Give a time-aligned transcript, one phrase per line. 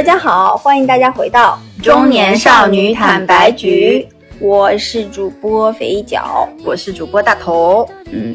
[0.00, 4.08] 大家好，欢迎大家回到中年少女坦白局，
[4.38, 7.86] 我是主播肥脚，我是主播大头。
[8.10, 8.34] 嗯，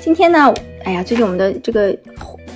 [0.00, 0.54] 今天呢，
[0.84, 1.94] 哎呀，最近我们的这个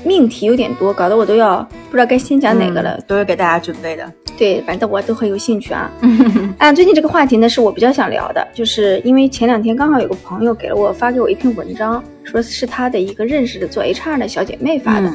[0.04, 1.58] 命题有点多，搞得我都要
[1.90, 4.10] 不知道该先讲哪个了，都是给大家准备的。
[4.38, 5.92] 对，反正我都很有兴趣啊。
[6.56, 15.12] 啊，最近这个话题呢，是我比较想聊的，就是因为前两天刚好有个朋友给了我发给我一篇文章，说是他的一个认识的做 HR 的小姐妹发的。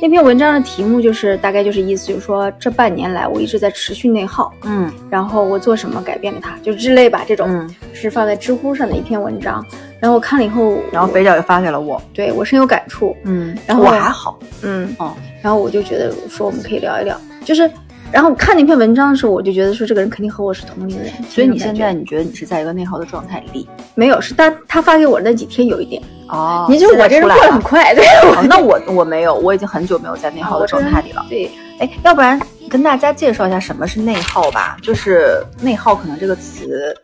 [0.00, 9.64] 那篇文章的题目就是大概就是意思就是说这半年来我一直在持续内耗，嗯，然后我做什么改变了它，就之类吧，这种是放在知乎上的一篇文章。
[9.98, 17.70] 然后我看了以后，然后肥角就发给了我，对我深有感触，嗯，然后我还好，嗯哦，然后我就觉得说我们可以聊一聊，就是。
[18.16, 23.68] 然后看那篇文章的时候，我就觉得说这个人肯定和我是同龄人，所以你现在你觉得你是在一个内耗的状态里？
[23.94, 26.66] 没有，是他他发给我的那几天有一点哦。
[26.66, 28.06] 你就我这人过得很快，对。
[28.48, 31.26] 那我我没有，我已经很久没有在内耗的状态里了。
[31.28, 34.78] 对，哎，要不然跟大家介绍一下什么是内耗吧。
[34.80, 36.96] 就是内耗可能这个词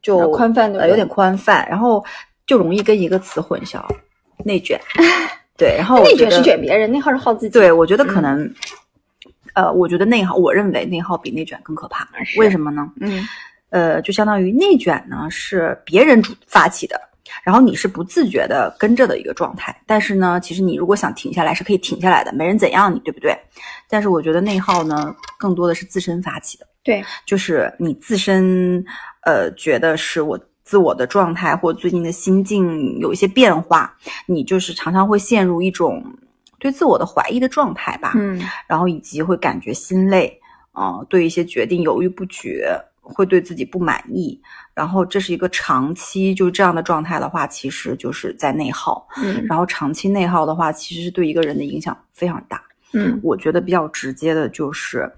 [0.00, 2.02] 就宽泛的有点宽泛，然后
[2.46, 3.78] 就容易跟一个词混淆，
[4.42, 4.80] 内卷。
[5.58, 7.52] 对，然后内卷是卷别人，内耗是耗自己。
[7.52, 8.50] 对，我觉得可能。
[9.56, 12.06] 呃，我觉得内耗，我认为内耗比内卷更可怕。
[12.36, 12.92] 为什么呢？
[13.00, 13.26] 嗯，
[13.70, 17.00] 呃，就相当于内卷呢是别人主发起的，
[17.42, 19.74] 然后你是不自觉的跟着的一个状态。
[19.86, 23.34] 但是呢，其实你如果想停下来是可以停下来的，没人怎样你，对不对？
[23.88, 26.66] 但是我觉得内耗呢，更多的是自身发起的。
[26.84, 28.84] 对，就是你自身，
[29.22, 33.96] 呃，觉得是我自我的状态或最近的心境有一些变化，
[34.26, 36.04] 你就是常常会陷入一种。
[36.66, 40.36] 对自我的怀疑的状态吧，嗯，然后以及会感觉心累，
[40.72, 44.40] 啊，对一些决定犹豫不决，会对自己不满意，
[44.74, 52.60] 然后这是一个长期就这样的状态的话，其实就是在内耗，嗯，然后长期内耗的话，其实是对一个人的影响非常大，
[52.94, 55.08] 嗯，我觉得比较直接的就是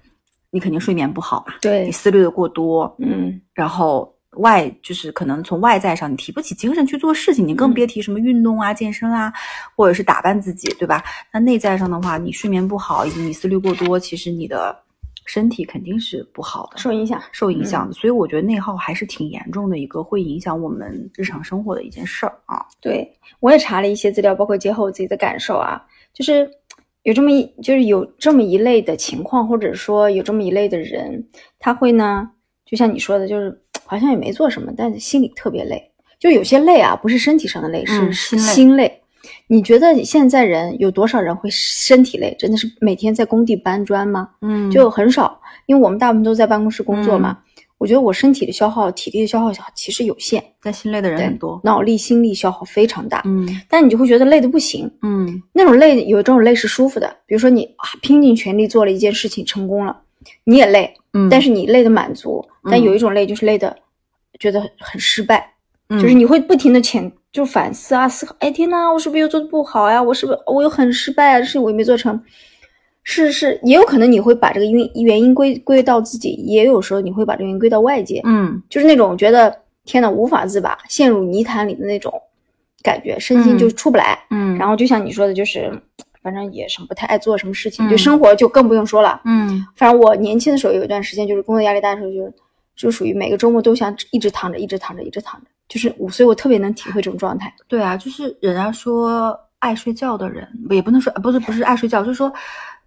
[0.51, 4.13] 你肯定睡眠不好吧，对，你思虑的过多，嗯，然后。
[4.37, 9.33] 外就是可能从外在上你提不起精神去做事情，你更别提什么运动啊、健身啊，
[9.75, 11.03] 或者是打扮自己，对吧？
[11.33, 14.77] 那内在上的话，你睡眠不好以及你思虑过多，其实你的
[15.25, 17.93] 身体肯定是不好的，受影响，受影响的。
[17.93, 22.63] 所以我觉得内耗还是挺严重的一个会影响我们日常生活的一件事儿啊。
[22.79, 25.81] 对，我也查了一些资料，包括结合我自己的感受啊，
[26.13, 26.47] 就是
[27.01, 32.29] 有这么一，就是有这么一类的情况，或者说有这么一类的人，他会呢，
[32.63, 33.59] 就像你说的，就是。
[33.89, 35.81] 好像也没做什么，但是心里特别累，
[36.19, 39.01] 就有些累啊，不是身体上的累，是心累。
[39.47, 42.35] 你觉得现在人有多少人会身体累？
[42.37, 44.29] 真的是每天在工地搬砖吗？
[44.41, 47.39] 嗯，就很少，因为我们大部分都在办公室工作嘛。
[47.79, 53.23] 我觉得我身体的消耗、体力的消耗其实有限，但心累的人很多，脑力、心力消耗非常大。
[53.25, 54.91] 嗯，但你就会觉得累的不行。
[55.01, 59.97] 嗯，那种累有这种累是舒服的，比如说你啊拼尽全力做了一件事情成功了，
[60.43, 60.93] 你也累。
[61.13, 63.75] 嗯，但是你累的满足，但有一种累就是累的
[64.39, 65.53] 觉得很失败，
[65.89, 70.01] 就是你会不停的潜就反思啊思考，哎天呐，我是不是又做的不好呀？
[70.01, 71.39] 我是不是我又很失败啊？
[71.39, 72.21] 这事情我也没做成，
[73.03, 79.55] 是是，也有可能你会把这个因原因归归到自己，也有时候你会把这个原因归到外界，嗯，就是那种觉得
[79.85, 82.13] 天呐无法自拔，陷入泥潭里的那种
[82.83, 85.71] 感觉，身心就出不来，嗯，然后就像你说的，就是。
[86.21, 89.21] 反正也是不太爱做什么事情，对生活就更不用说了。
[89.25, 92.33] 嗯，反正我年轻的时候有一段时间，就是工作压力大的时候，就
[92.75, 95.47] 就属于每个周末都想一直躺着，一直躺着，一直躺着。
[95.67, 97.53] 就是我，所以我特别能体会这种状态。
[97.67, 102.31] 对啊，就是人家说爱睡觉的人，也不能说不是不是爱睡觉，就是说。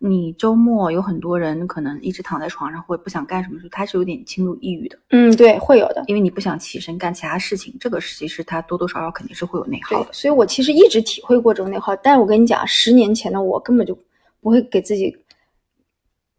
[0.05, 4.99] 你周末有很多人可能一直躺在床上，或者不想干什么事，他是有点轻度抑郁的。
[5.11, 10.12] 嗯，对，会有的，因为你不想起身干其他事情，这个其实他多多少少肯定是会有内耗的。
[10.12, 13.97] 所以我其实一直体会过这种内耗，但是我跟你讲，十年前的我根本就
[14.41, 15.17] 不会给自己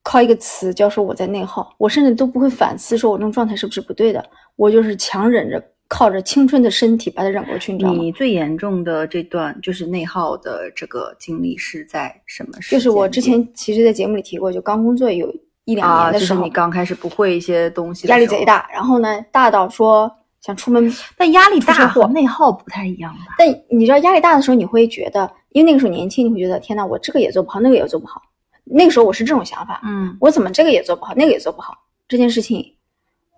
[0.02, 4.24] 靠一个词叫说我在内耗，我甚至都不会反思说我这种状态是不是不对的，
[4.58, 5.64] 我就是强忍着。
[5.94, 8.02] 靠着青春的身体把它忍过去，你知道吗？
[8.02, 12.72] 你最严重的这段就是内耗的这个经历是在什么时？
[12.72, 15.32] 就是我之前其实，在节目里提过，就刚工作有
[15.66, 18.68] 一两年的时候，就是你刚开始不会一些东西，压力贼大。
[18.74, 20.12] 然后呢，大到说
[20.42, 23.36] 想出门，但压力大和内耗不太一样吧？
[23.38, 28.20] 但你知道，压力大的时候，你会觉得，因为那个时候年轻，你会觉得天呐，我这个也做不好，那个也做不好。
[28.66, 31.74] 那个时候我是这种想法，嗯，我怎么这个也做不好，那个也做不好？
[32.08, 32.66] 这件事情，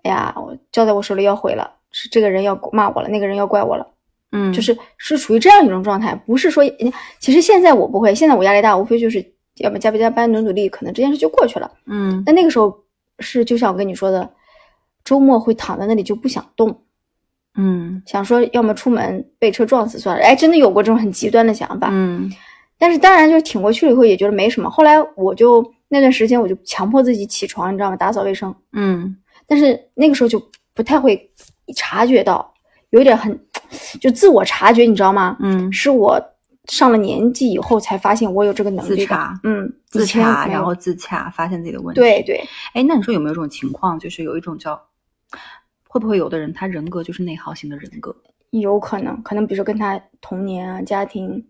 [0.02, 1.72] 哎呀，我交在我手里要毁了。
[1.92, 3.86] 是这个人要骂我了，那个人要怪我了，
[4.32, 6.62] 嗯，就是是处于这样一种状态，不是说，
[7.18, 9.24] 其实现在我不会，现在我压力大，无非就是
[9.60, 12.22] 要么加不加班，努努力，可能这件事就过去了，嗯。
[12.26, 12.76] 但那个时候
[13.20, 14.28] 是就像我跟你说的，
[15.04, 16.82] 周末会躺在那里就不想动，
[17.54, 22.30] 嗯，想说要么出门被车撞死算了，哎，真的有过这种很极端的想法，嗯。
[22.76, 27.96] 但是当然就是挺过去了以后也觉得没什么，后来我就那段时间我就强迫自己起床，你知道吗？
[27.96, 29.16] 打扫卫生，嗯
[29.46, 30.42] 但是那个时候就
[30.74, 31.30] 不太会
[31.74, 32.52] 察觉到，
[32.90, 33.38] 有点很
[34.00, 35.36] 就自我察觉，你知道吗？
[35.40, 36.20] 嗯，是我
[36.66, 38.96] 上了年纪以后才发现我有这个能力。
[38.96, 42.00] 自查嗯，自查，然后自洽，发现自己的问题。
[42.00, 42.42] 对对，
[42.74, 44.80] 哎，那你说有没有一种情况，就是有一种叫，
[45.88, 48.14] 会不会有的人他人格就是内耗型的人格？
[48.50, 51.44] 有可能，可能比如说跟他童年啊、家庭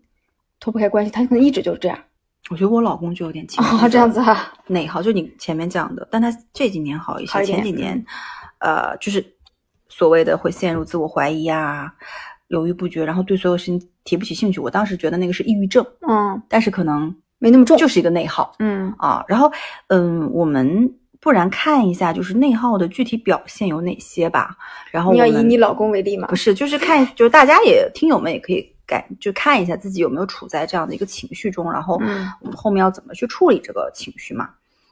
[0.59, 1.97] 脱不开关系，他可能一直就是这样。
[2.49, 8.03] 我觉得我老公就有点轻哦，这样子啊，内耗，就你前面讲的，但他这几年好一些，一前几年，
[8.59, 9.25] 呃，就是
[9.89, 11.91] 所谓的会陷入自我怀疑啊，
[12.47, 14.59] 犹豫不决，然后对所有事情提不起兴趣。
[14.59, 17.77] 我当时觉得那个是抑郁症，嗯，但是可能没那么重。
[17.77, 19.23] 就是一个内耗嗯啊。
[19.27, 19.51] 然后，
[19.87, 20.89] 嗯，我们
[21.19, 24.55] 不然看一下，就是内耗的具体表现有哪些吧。
[24.89, 26.35] 然后你要以你老公为例嘛不？
[26.35, 34.49] 是，就是看，就是大家也听友们也可以感就看一下自己有没有处在这样的一个情绪中，然后嗯我们后面要怎么去处理这个情绪嘛？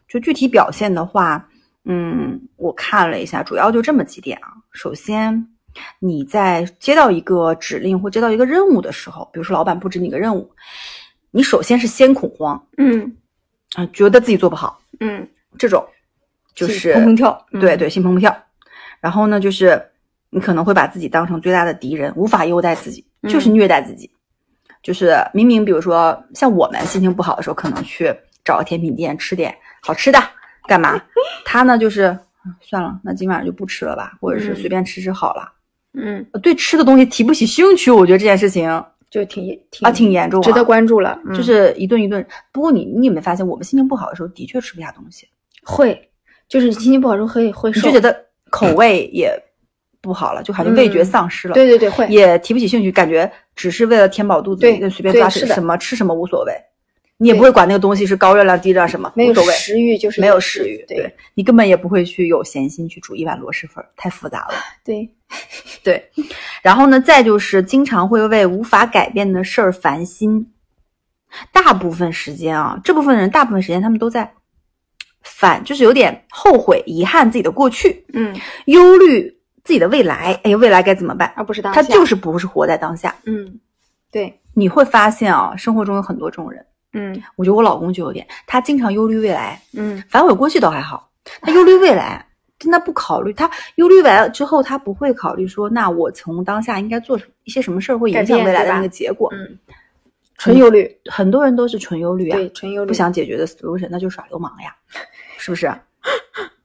[0.07, 1.47] 就具体表现的话，
[1.85, 4.53] 嗯，我看了一下，主要就这么几点啊。
[4.71, 5.47] 首先，
[5.99, 10.51] 你在接到一个指令或接到一个任务的时候，比如说老板布置你个任务，
[11.31, 13.15] 你首先是先恐慌嗯
[13.75, 15.27] 啊、觉得自己做不好，嗯，
[15.57, 15.85] 这种
[16.53, 17.45] 就是砰砰跳。
[17.51, 18.33] 嗯对对，心砰砰跳。
[19.01, 19.81] 然后呢，就是
[20.35, 24.11] 你可能会把自己当成最大的敌人，无法优待自己，就是嗯虐待自己。
[24.83, 30.19] 就是明明比如说像我们心情不好的时候，可能去找个甜品店吃点好吃的，
[30.67, 31.01] 干嘛？
[31.45, 32.07] 他呢就是
[32.45, 35.53] 嗯算了，那今晚上就不吃了吧，或者是嗯随便吃吃好了。
[35.93, 41.17] 嗯，对吃的东西提不起兴趣，我觉得这件事情啊就挺挺啊挺严重啊，值得关注了。
[41.25, 42.27] 嗯就是一顿一顿。
[42.51, 45.25] 不过你你有没有发现，我们心情不好的时候，的确吃不下东西。
[45.63, 46.09] 会，
[46.49, 47.87] 就是心情不好的时候会会瘦。
[47.87, 49.31] 你就觉得口味也
[50.05, 52.07] 不好了，就好像味觉丧失了，对对对会。
[52.07, 56.53] 也提不起兴趣，感觉只是为了填饱肚子，对就随便抓吃什么吃什么无所谓，
[57.17, 61.11] 你也不会管那个东西是高热量低热量什么，没有无所谓，食欲就是没有食欲，对。
[61.33, 64.53] 你根本也不会去有闲心去煮一碗螺蛳粉，太复杂了。
[64.83, 65.09] 对，
[65.83, 66.09] 对，
[66.61, 70.45] 然后呢，再就是经常会为无法改变的事儿烦心，
[71.51, 74.31] 大部分时间啊，这部分人大部分时间他们都在
[75.21, 78.33] 烦，就是有点后悔、遗憾自己的过去，嗯，
[78.65, 79.34] 忧虑
[79.65, 81.33] 自己的未来，哎，未来该怎么办？
[81.35, 81.81] 而不是当下。
[81.81, 83.13] 他就是不是活在当下。
[83.25, 83.59] 嗯，
[84.11, 91.09] 对，你会发现啊，生活中有很多这种人，嗯我觉得我老公就有点，他经常忧虑未来，嗯反悔过去倒还好，
[91.41, 92.25] 他忧虑未来，
[92.59, 93.33] 真的不考虑。
[93.33, 99.29] 他忧虑完了之后，他不会考虑说，那我从当下应该做一些什么事儿会影响未来的那个结果。
[99.33, 99.57] 嗯，
[100.37, 102.87] 纯忧虑，很多人都是纯忧虑啊，对，纯忧虑。
[102.87, 104.75] 不想解决的 solution，那就耍流氓呀，
[105.37, 105.73] 是不是？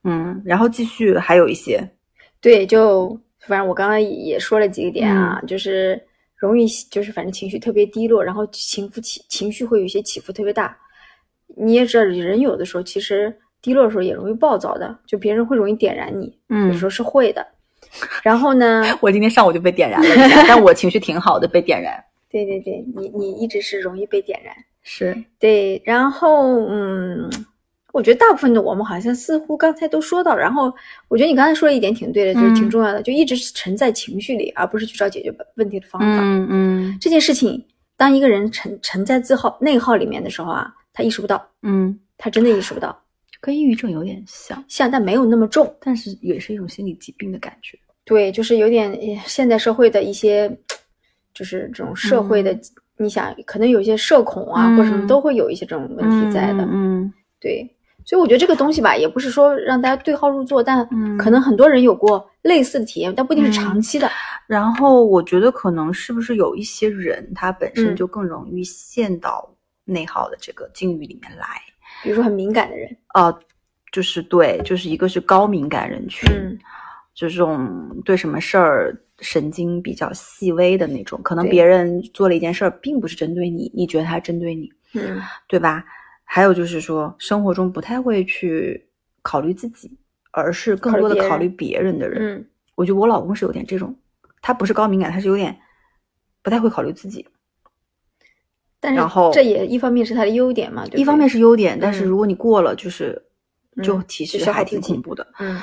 [0.04, 1.82] 嗯，然后继续还有一些，
[2.40, 6.00] 对，就反正我刚刚也说了几个点嗯啊，就是
[6.36, 10.76] 容易就是反正情绪特别低落，然后情绪起情绪会有一些起伏特别大。
[11.56, 17.46] 你也知道，人有的时候其实低落的时候也容易暴躁的，就别人会容易点燃你，有嗯时候是会的。
[18.22, 21.92] 然后呢， 我今天上午就被点燃了，但我情绪挺好的，被点燃
[22.30, 24.54] 对对对，你你一直是容易被点燃。
[24.82, 27.28] 是，对，然后嗯，
[27.92, 30.72] 我觉得大部分的我们好像似乎刚才都说到，然后
[31.08, 36.06] 我觉得你刚才说的一点挺对的，就是挺嗯重要的，就一直是沉在情绪里，而不是去找解决问题的方法。
[36.22, 37.64] 嗯嗯这件事情，
[37.96, 42.96] 当一个人沉沉在自耗内耗里面的时候啊，他意识不到，嗯，他真的意识不到，
[43.40, 45.74] 跟抑郁症有点像，像但没有那么重。
[45.80, 47.78] 但是也是一种心理疾病的感觉。
[48.04, 50.48] 对，就是有点呃现代社会的一些，
[51.34, 52.60] 就是这种社会的，嗯
[52.98, 56.68] 你想可能有一些社恐啊、或者什么嗯都会有一些这种问题在的。
[56.70, 57.66] 嗯对，
[58.10, 64.10] 所以我觉得这个东西吧，也不是说让大家对号入座，但嗯可能很多人有过类似的体验，但不一定是嗯长期的。
[64.48, 69.48] 然后我觉得可能是不是有一些人他本身嗯就更容易陷到
[69.84, 71.46] 内耗的这个境遇里面来。
[72.02, 73.32] 比如说很敏感的人，呃，
[73.92, 76.58] 就是对，就是一个是高敏感人群，嗯
[77.14, 85.84] 就这种对什么事儿神经比较细微的那种，可能别人做了一件事儿，并不是针对你，你觉得他针对你，嗯对吧？
[86.32, 88.80] 还有就是说，生活中不太会去
[89.20, 89.90] 考虑自己，
[90.30, 92.38] 而是更多的考虑别人的人。
[92.38, 92.46] 嗯，
[92.76, 93.92] 我觉得我老公是有点这种，
[94.40, 95.58] 他不是高敏感，他是有点
[96.40, 97.26] 不太会考虑自己。
[98.78, 103.20] 但是然后这也一方面是他的优点嘛，一方面是优点，但是嗯如果你过了，就是
[103.82, 105.26] 就嗯其实还挺恐怖的。
[105.40, 105.54] 嗯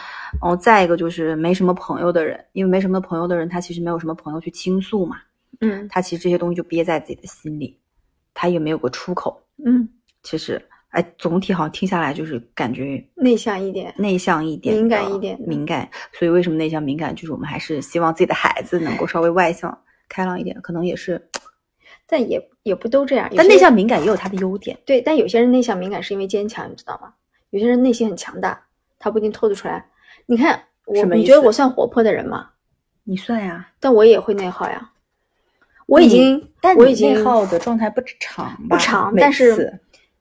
[0.42, 5.16] 然后再一个就是没什么朋友的人，因为没什么朋友的人，他其实没有什么朋友去倾诉嘛，
[5.62, 7.80] 嗯他其实这些东西就憋在自己的心里，
[8.34, 9.42] 他也没有个出口。
[9.66, 9.88] 嗯，
[10.24, 15.90] 其实，哎，总体好像听下来就是感觉内向一点，内向一点，敏感一点敏感。
[16.14, 17.16] 所以为什么内向敏感？
[17.16, 19.76] 就是我们还是希望自己的孩子能够稍微外向、
[20.10, 21.22] 开朗一点，可能也是
[22.08, 23.30] 但也也不都这样。
[23.36, 24.78] 但内向敏感也有它的优点。
[24.86, 27.14] 对，但有些人内向敏感是因为坚强，你知道吗？
[27.52, 28.62] 有些人内心很强大，
[29.00, 29.86] 他不一定透得出来。
[30.26, 32.50] 你看我你觉得我算活泼的人吗？
[33.04, 34.90] 你算呀，但我也会内耗呀。
[35.86, 39.80] 我已经，但你我已经内耗的状态不长吧，不长，但是次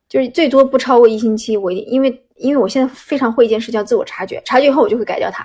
[0.09, 1.57] 就是最多不超过一星期。
[1.57, 5.45] 我一因为因为我现在非常会一件事叫自我察觉，察觉以后我就会改掉它。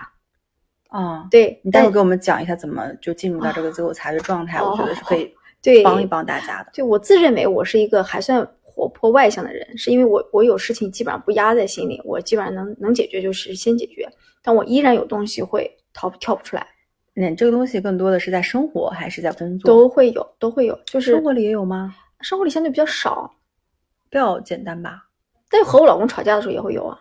[0.89, 6.71] 啊，对，你待会儿给我们讲一下怎么就进入到这个自我察觉状态，我觉得是可以对帮一帮大家的。
[6.73, 14.05] 对我自认为我是一个还算活泼外向的人，是因为我我有事情基本上不压在心里，我基本上能能解决就是先解决，
[14.43, 16.67] 但我依然有东西会逃跳不出来，
[17.15, 19.67] 嗯，这个东西更多的是在生活还是在工作？
[19.69, 21.95] 都会有都会有，就是生活里也有吗？
[22.19, 23.33] 生活里相对比较少，
[24.11, 25.05] 比较简单吧。
[25.49, 26.95] 但和我老公吵架的时候也会有啊。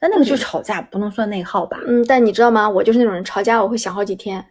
[0.00, 1.78] 但那个就吵架，不能算内耗吧？
[1.86, 2.68] 嗯，但你知道吗？
[2.68, 4.44] 我就是那种人，吵架我会想好几天。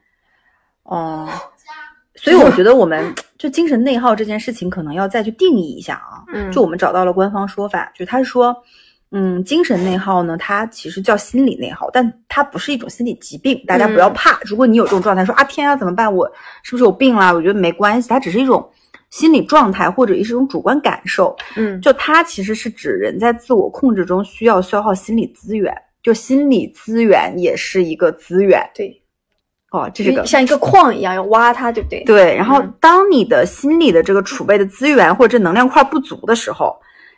[0.84, 1.30] 哦、
[2.16, 6.24] 所以我觉得我们就精神内耗这件事情，可能要再去定义一下啊。
[6.34, 8.56] 嗯，就我们找到了官方说法，就他说，
[9.12, 14.40] 嗯，精神内耗呢，它其实叫心理内耗，但它不是一种心理疾病，大家不要嗯怕。
[14.44, 16.12] 如果你有这种状态，说啊天啊怎么办？
[16.12, 16.28] 我
[16.64, 17.32] 是不是有病啦？
[17.32, 18.68] 我觉得没关系，它只是一种
[19.14, 21.36] 心理状态或者是一种主观感受。
[21.56, 28.68] 嗯，就它其实是指人在自我控制中需要消耗心理资源，就心理资源也是一个资源。
[28.74, 29.00] 对，
[29.70, 32.04] 哦，这是个像一个矿一样，要挖它，对不对？
[32.06, 32.74] 对，然后嗯。
[32.80, 36.76] 当你的心理的这个储备的资源或者能量块不足的时候，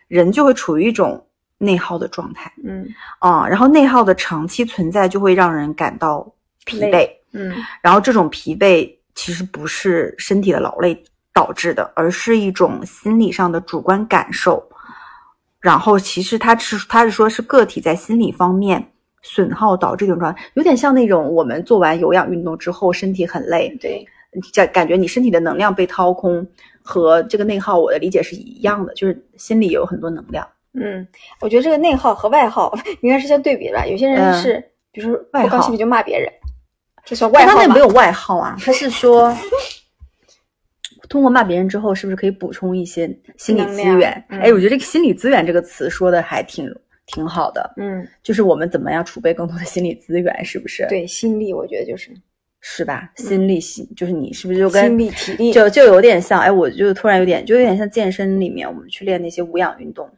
[0.10, 1.26] 人就会处于一种
[1.58, 2.52] 内耗的状态。
[2.66, 2.86] 嗯。
[3.20, 6.30] 啊、然后内耗的长期存在就会让人感到
[6.66, 7.56] 疲惫，嗯。
[7.82, 11.02] 然后这种疲惫其实不是身体的劳累
[11.36, 14.64] 导致的，而是一种心理上的主观感受。
[15.60, 24.06] 然后其实他是他是说是个体在心理方面损耗导致这种状态，有点像那种我们做完有氧运动之后身体很累，对，
[24.54, 26.48] 感感觉你身体的能量被掏空，
[26.82, 30.48] 和这个内耗我的理解是一样的，就是心里有很多能量。
[30.74, 31.06] 嗯，
[31.42, 33.86] 我觉得这个内耗和外耗 应该是相对比的吧。
[33.86, 36.32] 有些人嗯是，比如说外耗不高兴你就骂别人，
[37.04, 37.80] 这算外耗他那没？
[37.80, 39.36] 有外耗啊，他是说
[41.08, 43.08] 通过骂别人之后，是不是可以补充一些
[43.38, 44.26] 心理资源？
[44.30, 44.40] 嗯。
[44.40, 46.74] 哎，我觉得这个心理资源这个词说的还挺
[47.06, 52.12] 挺好的，嗯，就是我们怎么样储备更多的心理资源，是不是？，对，心力我觉得就是。
[52.68, 53.12] 是吧？
[53.16, 60.10] 心力心就是你是不是就跟心力体力，就就有点像，哎，我就突然有点，就有点像健身里面我们去练那些无氧运动，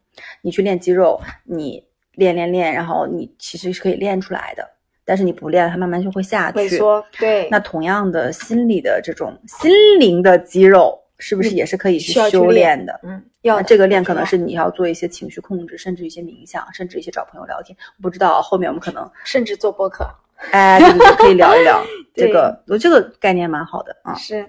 [0.42, 4.66] 你去练肌肉，你练练练，然后你其实是可以练出来的，
[5.08, 6.58] 但是你不练，它慢慢就会下去。
[6.58, 13.00] 萎缩，对，那同样的，心理的这种心灵的肌肉，是不是也是可以去修炼的？
[13.04, 17.74] 嗯，要这个练可能是你要做一些情绪控制，甚至一些冥想，甚至一些找朋友聊天。
[18.02, 20.06] 不知道后面我们可能， 甚至做播客
[20.52, 21.82] 哎，对对对，可以聊一聊
[22.14, 24.14] 这个，我这个概念蛮好的啊。
[24.16, 24.46] 是，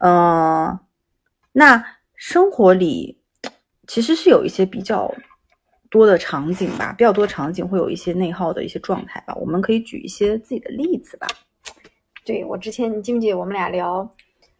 [0.00, 0.78] 嗯，
[1.52, 1.82] 那
[2.14, 3.18] 生活里
[3.86, 5.10] 其实是有一些比较
[5.96, 9.34] 多的场景吧，比较多场景会有一些内耗的一些状态吧。
[9.36, 11.26] 我们可以举一些自己的例子吧。
[12.24, 14.06] 对我之前你记不记得我们俩聊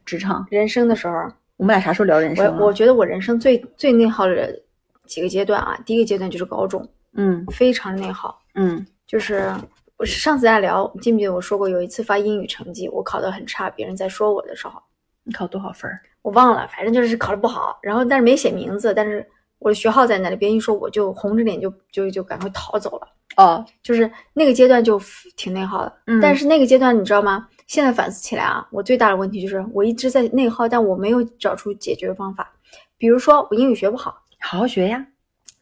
[0.05, 1.15] 职场，人生的时候，
[1.59, 2.57] 我们俩啥时候聊人生？
[2.59, 4.59] 我我觉得我人生最最内耗的
[5.05, 9.53] 几个阶段啊，第一个阶段就是高中，嗯非常内耗，嗯就是
[9.99, 14.81] 我上次咱俩聊，记不记得我说过有一次发英语成绩，我考得很差，别人在说我的时候，
[15.25, 15.91] 你考多少分？
[16.23, 19.27] 我忘了，反正就是考得不好，然后但是没写名字，但是
[19.59, 25.01] 我的学号在那里，别人一说我就红着脸就就就赶快逃走了，哦，就是那个阶段就
[25.37, 25.93] 挺内耗的。
[26.07, 27.49] 嗯但是那个阶段你知道吗？
[27.67, 32.53] 现在反思起来啊，我最大的问题就是我一直在内耗，但我没有找出解决方法。
[32.99, 35.05] 比如说我英语学不好，好好学呀。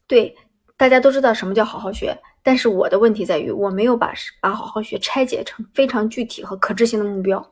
[0.07, 0.37] 对，
[0.77, 7.45] 大家都知道什么叫好好学，但是我的问题在于我没有把把好好学拆解成非常具体和可执行的目标。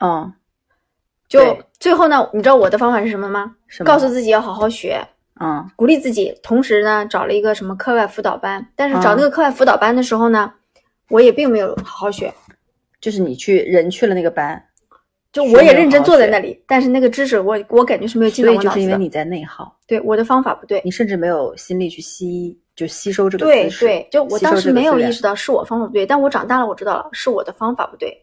[0.00, 0.32] 嗯，
[1.28, 3.54] 就最后呢，你知道我的方法是什么吗？
[3.68, 5.00] 什么告诉自己要好好学，
[5.40, 8.66] 嗯鼓励自己，同时呢找了一个什么课外辅导班。
[8.76, 10.52] 但是找嗯那个课外辅导班的时候呢，
[11.08, 12.32] 我也并没有好好学，
[13.00, 14.62] 就是你去人去了那个班，
[15.32, 18.74] 就我也认真坐在那里，但是那个知识我我感觉是没有进到我脑子的。
[18.74, 28.16] 就是因为你在内耗，对我的方法不对，你甚至没有心力去吸，就吸收这个对知识对，就我当时没有意识到是我方法不对，但我长大了我知道了是我的方法不对。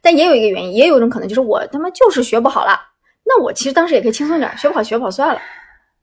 [0.00, 2.78] 但也有一个原因，也有一种可能就是我他妈就是学不好了。
[3.24, 5.40] 那我其实当时也可以轻松点儿，学不好学不好算了。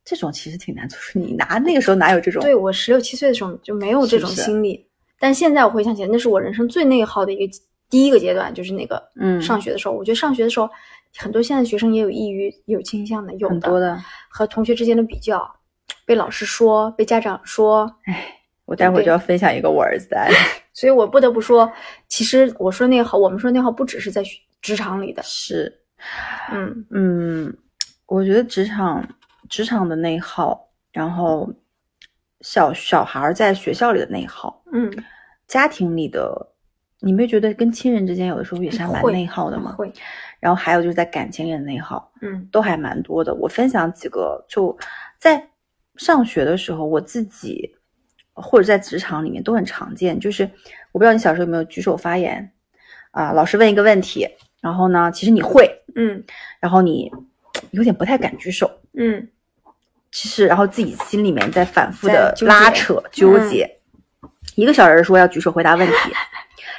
[0.04, 1.20] 这种其实挺难做出。
[1.20, 2.42] 你拿那个时候哪有这种？
[2.42, 4.86] 对我十六七岁的时候就没有这种心理，
[5.20, 7.54] 但现在我回想起来，那是我人生最内耗的一个
[7.90, 9.94] 第一个阶段，就是那个嗯上学的时候。
[9.94, 10.70] 我觉得上学的时候，
[11.18, 14.02] 很多现在学生也有抑郁、有倾向的，有很多的。
[14.30, 15.46] 和同学之间的比较，
[16.06, 17.92] 被老师说，被家长说，
[18.66, 20.36] 我待会儿就要分享一个我儿子的案例。
[20.74, 21.70] 所以我不得不说，
[22.08, 24.24] 其实我说内耗，我们说内耗不只是在
[24.62, 25.72] 职场里的，是，
[26.50, 27.54] 嗯嗯，
[28.06, 29.06] 我觉得职场
[29.52, 31.54] 职场的内耗，然后
[32.40, 34.90] 小小孩儿在学校里的内耗，嗯，
[35.46, 36.54] 家庭里的，
[37.02, 39.74] 你没觉得跟亲人之间有的时候也是还蛮内耗的吗？
[39.78, 39.92] 会，
[40.40, 43.36] 然后还有就是在感情里的内耗，嗯都还蛮多的。
[43.36, 44.76] 我分享几个，就
[45.20, 45.50] 在
[45.98, 47.76] 上学的时候，我自己
[48.34, 50.18] 或者在职场里面都很常见。
[50.18, 50.50] 就是
[50.94, 52.50] 我不知道你小时候有没有举手发言
[53.12, 54.26] 啊、老师问一个问题，
[54.62, 56.24] 然后呢，其实你会，嗯
[56.62, 57.12] 然后你
[57.72, 59.28] 有点不太敢举手，嗯
[60.12, 63.70] 其实然后自己心里面在反复的拉扯纠结。
[64.56, 65.94] 一个小人说要举手回答问题，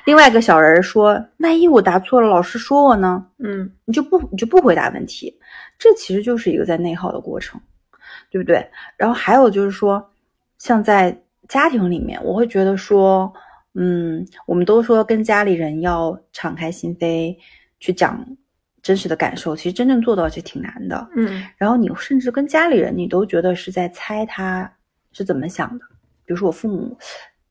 [0.05, 3.25] 另外一个小人说，万一我答错了，老师说我呢？
[3.39, 5.35] 嗯你就不你就不回答问题，
[5.79, 7.59] 这其实就是一个在内耗的过程，
[8.31, 8.69] 对不对？
[8.97, 10.11] 然后还有就是说，
[10.59, 13.33] 像在家庭里面，我会觉得说，
[13.75, 17.35] 嗯，我们都说跟家里人要敞开心扉
[17.81, 18.23] 去讲
[18.83, 21.09] 真实的感受，其实真正做到其实挺难的。
[21.15, 24.71] 嗯然后你甚至跟家里人，你都觉得是在猜他
[25.13, 25.85] 是怎么想的。
[26.25, 26.97] 比如说我父母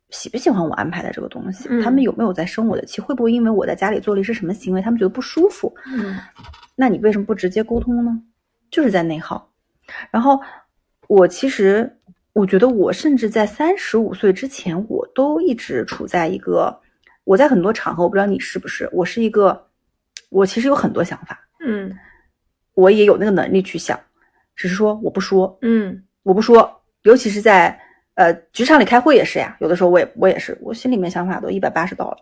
[0.09, 5.73] 喜不喜欢我安排的这个东西，嗯他们有没有在生我的气，会不会因为我在家里做了一些什么行为，他们觉得不舒服？
[5.87, 6.17] 嗯
[6.75, 8.11] 那你为什么不直接沟通呢？
[8.69, 9.49] 就是在内耗。
[10.09, 10.39] 然后
[11.07, 11.97] 我其实
[12.33, 16.77] 我觉得我甚至在三十五岁之前，我都一直处在一个
[17.23, 19.67] 我在很多场合，我不知道你是不是，我是一个
[20.31, 21.95] 我其实有很多想法，嗯。
[22.73, 23.99] 我也有那个能力去想，
[24.55, 26.01] 只是说我不说，嗯。
[26.23, 27.77] 我不说，尤其是在
[28.15, 32.17] 呃职场里开会也是呀，有的时候我也我也是，我心里面想法都一百八十道了，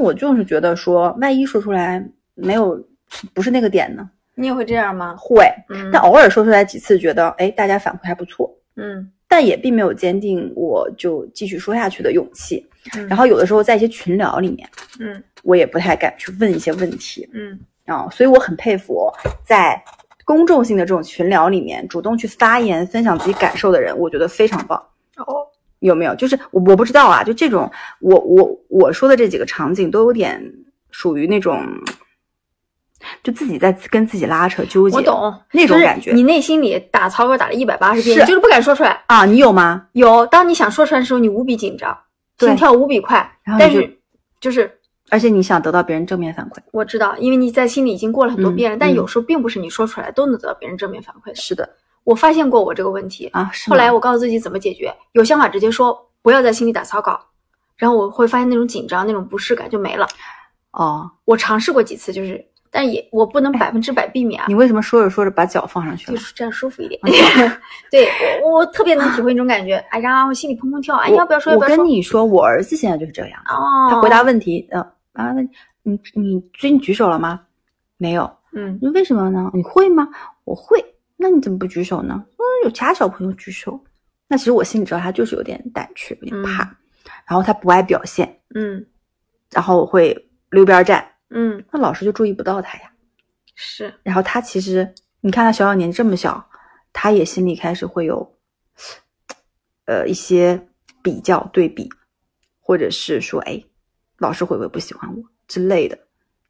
[0.00, 2.84] 我就是觉得说，万一说出来没有
[3.32, 5.14] 不是那个点呢，你也会这样吗？
[5.16, 5.88] 会，嗯。
[5.92, 12.64] 但偶尔说出来几次，觉得哎大家反馈还不错，嗯但也并没有坚定我就继续说下去的勇气。
[12.94, 14.68] 嗯然后有的时候在一些群聊里面，
[15.00, 19.10] 嗯我也不太敢去问一些问题嗯啊、所以我很佩服
[19.44, 19.80] 在
[20.24, 24.80] 公众性的这种群聊里面主动去发言、分享自己感受的人，我觉得非常棒。
[25.16, 25.46] 哦
[25.80, 26.14] 有没有？
[26.14, 27.70] 就是我我不知道啊，就这种
[28.00, 30.42] 我我我说的这几个场景都有点
[30.90, 31.62] 属于那种，
[33.22, 34.96] 就自己在跟自己拉扯纠结。
[34.96, 39.02] 我懂那种感觉你内心里打草稿打了一百八十遍，就是不敢说出来。
[39.06, 39.86] 啊，你有吗？
[39.92, 41.96] 有，当你想说出来的时候，你无比紧张，
[42.38, 43.98] 心跳无比快但是
[44.40, 44.78] 就是
[45.10, 46.58] 而且你想得到别人正面反馈。
[46.72, 51.34] 我知道，因为你在心里已经过了很多遍了，但有时候并不是你说出来都能得到别人正面反馈的。
[51.36, 51.68] 是的
[52.04, 57.20] 我发现过我这个问题，啊，是后来我告诉自己怎么解决，有想法直接说，不要在心里打草稿，
[57.76, 60.06] 然后我会发现那种紧张、那种不适感就没了。
[60.72, 66.16] 哦，我尝试过几次，就是，但也我不能百分之百避免啊你，为什么说着说着把脚放上去了？
[66.16, 67.00] 就是这样舒服一点。
[67.90, 68.08] 对
[68.42, 69.76] 我，我特别能体会那种感觉。
[69.90, 71.52] 哎呀，我心里砰砰跳，哎，要不要说？
[71.52, 71.84] 要我不要说？
[71.84, 73.40] 跟你说，我儿子现在就是这样。
[73.48, 74.80] 哦，他回答问题，呃
[75.12, 75.42] 啊，那
[75.82, 77.40] 你你最近举手了吗？
[77.96, 78.30] 没有。
[78.52, 79.50] 嗯那为什么呢？
[79.54, 80.08] 你会吗？
[80.44, 80.82] 我会。
[81.16, 82.24] 那你怎么不举手呢？
[82.36, 83.78] 嗯，有其他小朋友举手。
[84.28, 86.64] 那其实我心里知道他就是有点胆怯，有点怕，
[87.28, 88.84] 然后他不爱表现，嗯
[89.52, 90.12] 然后我会
[90.50, 92.92] 溜边站，嗯，那老师就注意不到他呀。
[93.54, 96.48] 是，然后他其实，你看他小小年纪这么小，
[96.92, 98.38] 他也心里开始会有，
[99.86, 100.68] 呃，一些
[101.02, 101.88] 比较对比，
[102.60, 103.62] 或者是说，哎，
[104.18, 105.98] 老师会不会不喜欢我之类的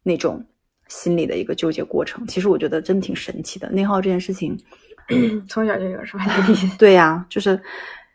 [0.03, 0.45] 那种
[0.89, 2.27] 心理的一个纠结过程。
[2.27, 4.59] 其实我觉得真挺神奇的，内耗这件事情，
[5.49, 6.25] 从小就有是吧？
[6.79, 7.61] 对呀、就是，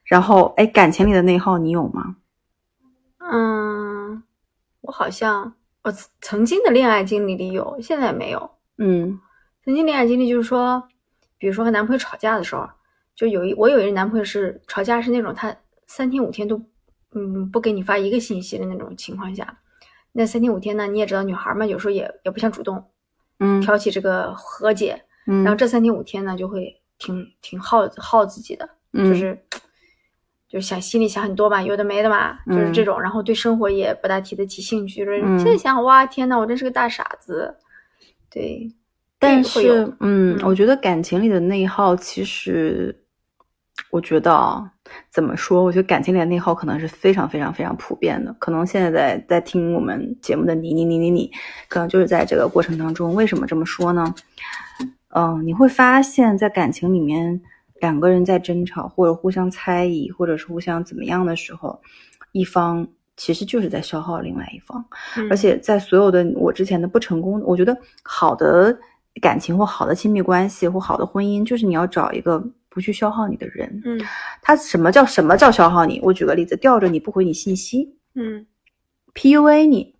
[0.04, 2.18] 然后，哎，感情里的内耗你有吗？
[3.20, 4.22] 嗯，
[4.82, 8.50] 我好像我曾曾经的恋爱经历里有，现在没有。
[8.78, 9.20] 嗯
[9.64, 10.84] 曾经恋爱经历就是说，
[11.38, 12.70] 比如说和男朋友吵架的时候，
[13.16, 15.56] 就有一我有一个男朋友是吵架是那种他
[15.88, 16.62] 三天五天都
[17.14, 19.60] 嗯不给你发一个信息的那种情况下，
[20.12, 22.84] 那三天五天呢，你也知道女孩嘛，有时候也也不想主动
[23.40, 29.44] 嗯挑起这个和解，嗯，然后这三天五天呢就会挺挺耗耗自己的，嗯就是。
[30.52, 35.06] 就是想心里想很多嘛，有的没的嘛，就是这种，然后对生活也不大提得起兴趣。
[35.06, 37.56] 就是嗯现在想，哇，天呐，我真是个大傻子。
[38.30, 38.70] 对，
[39.18, 42.94] 但是，嗯，嗯我觉得感情里的内耗，其实，
[43.90, 44.70] 我觉得啊，
[45.10, 45.64] 怎么说？
[45.64, 48.34] 我觉得感情里的内耗可能是非常非常非常普遍的。
[48.40, 51.32] 可能现在在在听我们节目的你你你你你，
[51.70, 54.14] 可能就是在这个过程当中，为什么这么说呢？
[55.14, 57.42] 嗯、你会发现在感情里面，
[57.82, 61.82] 两个人在争吵或者互相猜疑，或者是互相怎么样的时候，
[62.32, 64.84] 一方其实就是在消耗另外一方。
[65.18, 68.78] 嗯而且在所有的我之前的不成功，我觉得好的
[69.22, 73.82] 感情或好的亲密关系或好的婚姻，就是你要找一个不去消耗你的人。
[73.84, 74.00] 嗯
[74.42, 76.00] 他什么叫什么叫消耗你？
[76.04, 78.46] 我举个例子，吊着你不回你信息嗯
[79.16, 79.96] ，PUA 你，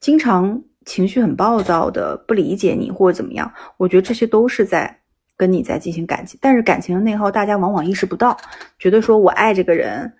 [0.00, 4.99] 经常情绪很暴躁的不理解你或者怎么样，我觉得这些都是在
[5.40, 8.36] 跟你在进行感情，但是感情的内耗，大家往往意识不到，
[8.78, 10.12] 觉得说我爱这个人，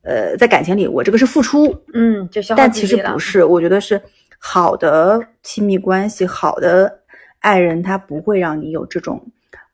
[0.00, 4.00] 呃，在感情里我这个是付出，嗯，但其实不是，我觉得是
[4.38, 7.00] 好的亲密关系，好的
[7.40, 9.22] 爱人，他不会让你有这种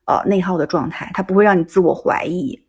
[0.06, 2.60] 呃内耗的状态，他不会让你自我怀疑，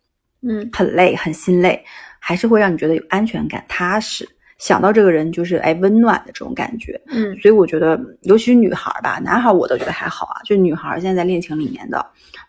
[0.42, 1.84] 嗯很累，很心累，
[2.20, 4.28] 还是会让你觉得有安全感、踏实。
[4.58, 10.40] 想到这个人就是哎温暖的这种感觉，嗯所以我觉得，尤其是女孩儿吧，男孩儿我倒觉得还好啊。
[10.44, 12.04] 就女孩儿现在在恋情里面的，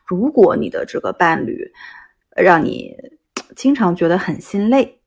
[0.05, 1.69] 如果你的这个伴侣
[2.35, 2.95] 呃让你
[3.55, 4.99] 经常觉得很心累，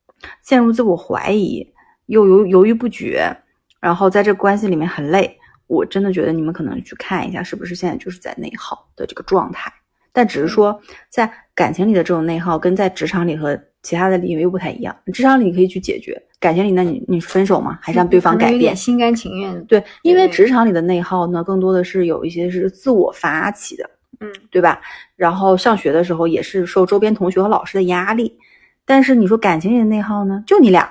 [0.43, 1.67] 陷入自我怀疑，
[2.07, 3.35] 又犹犹豫不决，
[3.81, 9.73] 然后在这关系里面很累，我真的觉得你们可能去看一下，是不是现在就是在内耗的这个状态。
[10.13, 14.95] 但只是说，在感情里的这种内耗，跟在职场里和其他的理由又不太一样。
[15.13, 17.79] 职场里你可以去解决，感情里那你你分手吗？
[17.81, 18.77] 还是让对方改变有点？
[18.77, 19.65] 心甘情愿。
[19.65, 23.91] 对，因为职场里的内耗呢，更多的是有一些是自我发起的，
[24.21, 24.81] 嗯对吧？
[25.17, 28.37] 然后上学的时候也是受周边同学和老师的压力，
[28.85, 30.91] 但是你说感情里的内耗呢，就你俩，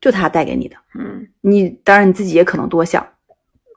[0.00, 3.06] 就他带给你的，嗯你当然你自己也可能多想，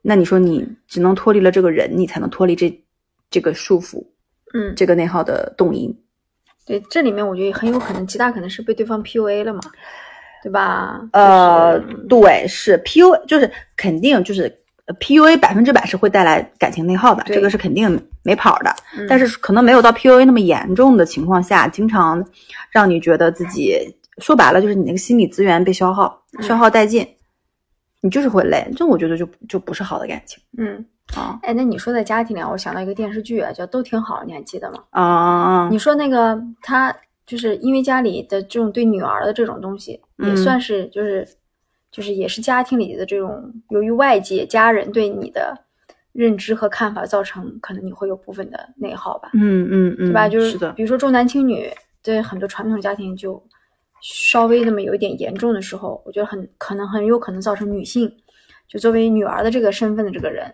[0.01, 2.83] 那你说你只能脱离了这个人，你才能脱离这
[3.29, 4.05] 这个束缚，
[4.53, 5.97] 嗯，这个内耗的动因。
[6.65, 9.61] 对，这里面我觉得很有可能，极大可能是被对方 PUA 了嘛，
[10.41, 11.01] 对吧？
[11.11, 14.43] 呃就是，对，是 PUA，就是肯定就是
[14.85, 18.73] 呃 PUA 百分之百是会带来感情内耗的，这个是肯定没跑的。
[18.97, 22.23] 嗯但是可能没有到 PUA 那么严重的情况下，经常
[22.71, 23.77] 让你觉得自己
[24.19, 27.07] 说白了就是你那个心理资源被消耗、嗯消耗殆尽，
[28.03, 28.69] 你就是会累。
[28.75, 30.85] 这我觉得就就不是好的感情嗯，
[31.15, 34.83] 啊哎，那你说在家庭里啊，我想到一个电视剧啊，叫《都挺好》，你还记得吗？
[34.89, 35.69] 啊！
[35.71, 36.93] 你说那个他
[37.25, 41.25] 就是因为家里的这种对女儿的这种东西，也嗯算是就是
[41.91, 45.57] 就是也是家庭里的这种，由于外界家人对你的
[46.11, 50.27] 认知和看法，造成可能你会有部分的内耗吧，嗯嗯嗯，对吧？
[50.27, 51.71] 就是比如说重男轻女，
[52.03, 53.41] 对很多传统家庭就
[54.03, 58.11] 稍微那么有一点严重的时候，我觉得很可能很有可能造成女性
[58.67, 60.45] 就作为女儿的这个身份的这个人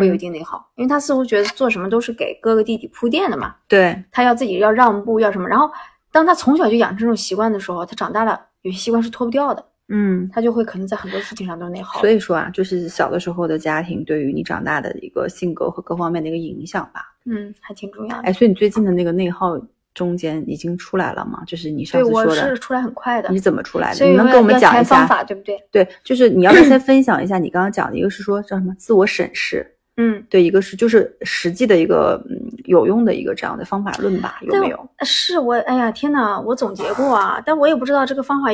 [0.00, 3.54] 会有一嗯，定内耗，因为她似乎觉得做什么都是给哥哥弟弟铺垫的嘛。
[3.68, 5.46] 对，他要自己要让步，要什么。
[5.46, 5.70] 然后，
[6.10, 10.26] 当他从小就养成这种习惯的时候，他长大了有些习惯是脱不掉的，嗯。
[10.32, 12.00] 他就会可能在很多事情上都内耗。
[12.00, 17.02] 所以说啊，就是小的时候的家庭对于你长大的一个性格和各方面的一个影响吧。
[17.26, 18.22] 嗯，还挺重要的。
[18.22, 19.58] 哎，所以你最近的那个内耗
[19.94, 21.42] 中间已经出来了吗？
[21.46, 24.04] 就是你上对，我次说的，是出来很快的你，怎么出来的？
[24.04, 24.98] 你能跟我们讲一下？
[24.98, 25.56] 方法，对不对？
[25.70, 29.64] 对，就是你要不要先 分享一下你刚刚讲的一个是说叫什么自我审视，
[29.96, 34.88] 嗯，对，一个是就是实际的一个嗯有用的一个这样的方法论吧，有但没有？
[35.02, 38.48] 是我，哎呀，天呐，我总结过啊，但我也不知道这个方法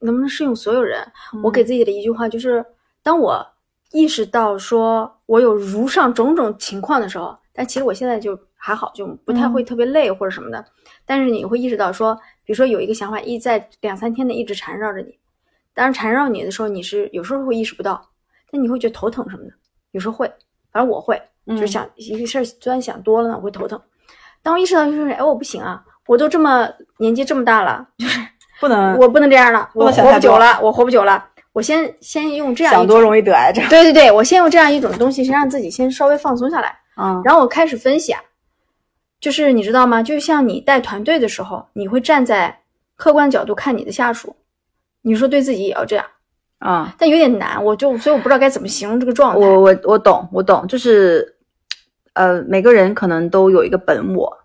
[0.00, 1.00] 能不能适用所有人。
[1.42, 2.64] 我嗯给自己的一句话就是，
[3.02, 3.44] 当我
[3.90, 10.62] 意识到说我有如上种种情况的时候，但其实我现在就还好，就不太会特别累或者什么的。
[11.06, 15.16] 但是你会意识到说，比如说有一个想法一在两三天内一直缠绕着你，
[15.72, 18.04] 当然缠绕你的时候，你是有时候会意识不到，
[18.50, 19.52] 但你会觉得头疼什么的，
[19.92, 20.26] 有时候会，
[20.72, 21.20] 反正我会，
[21.56, 23.80] 就想一个事儿，虽然想多了呢，我会头疼。
[24.42, 26.68] 当我意识到就是，哎，我不行啊，我都这么
[26.98, 28.20] 年纪这么大了，就是
[28.60, 31.24] 不能我不能这样了，我活不久了，我活不久了。
[31.54, 33.66] 我先先用这样想多，容易得癌症。
[33.68, 38.20] 对对对，我先用这样一种东西，先让自己先稍微放松下来，嗯，然后我开始分析啊，
[39.20, 40.02] 就是你知道吗？
[40.02, 42.60] 就像你带团队的时候，你会站在
[42.96, 44.34] 客观角度看你的下属，
[45.02, 46.06] 你说对自己也要这样，
[46.58, 49.38] 啊、但有点难，我就所以我不知道该怎么形容这个状态。
[49.46, 51.36] 我我我懂，我懂，就是
[52.14, 54.36] 呃，每个人可能都有一个本我，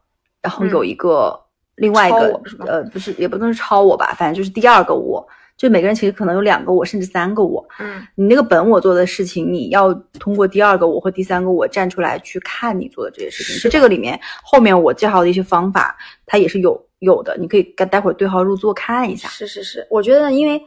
[0.41, 1.39] 然后嗯有一个、
[1.75, 5.27] 另外一个我呃，不是也不能是超我吧，反正就是第二个我。
[5.55, 7.65] 就每个人其实可能有两个我，甚至三个我。
[7.79, 13.55] 嗯你那个本我做的事情，你要通过第二个我或第三个我站出来去看你做的这些事情。
[13.55, 19.27] 是这个里面后面我介绍的一些方法，它也是有有的，你可以待待会儿对号入座看一下。
[19.29, 20.61] 是是是，我觉得，因为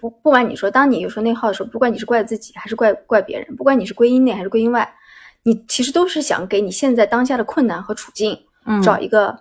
[0.00, 4.92] 不不管你说，当你有时候内耗的时候，不管你是怪自己还是怪怪别人，不管你是归因内还是归因外，
[5.44, 9.38] 你其实都是想给你现在当下的困难和处境嗯，找一个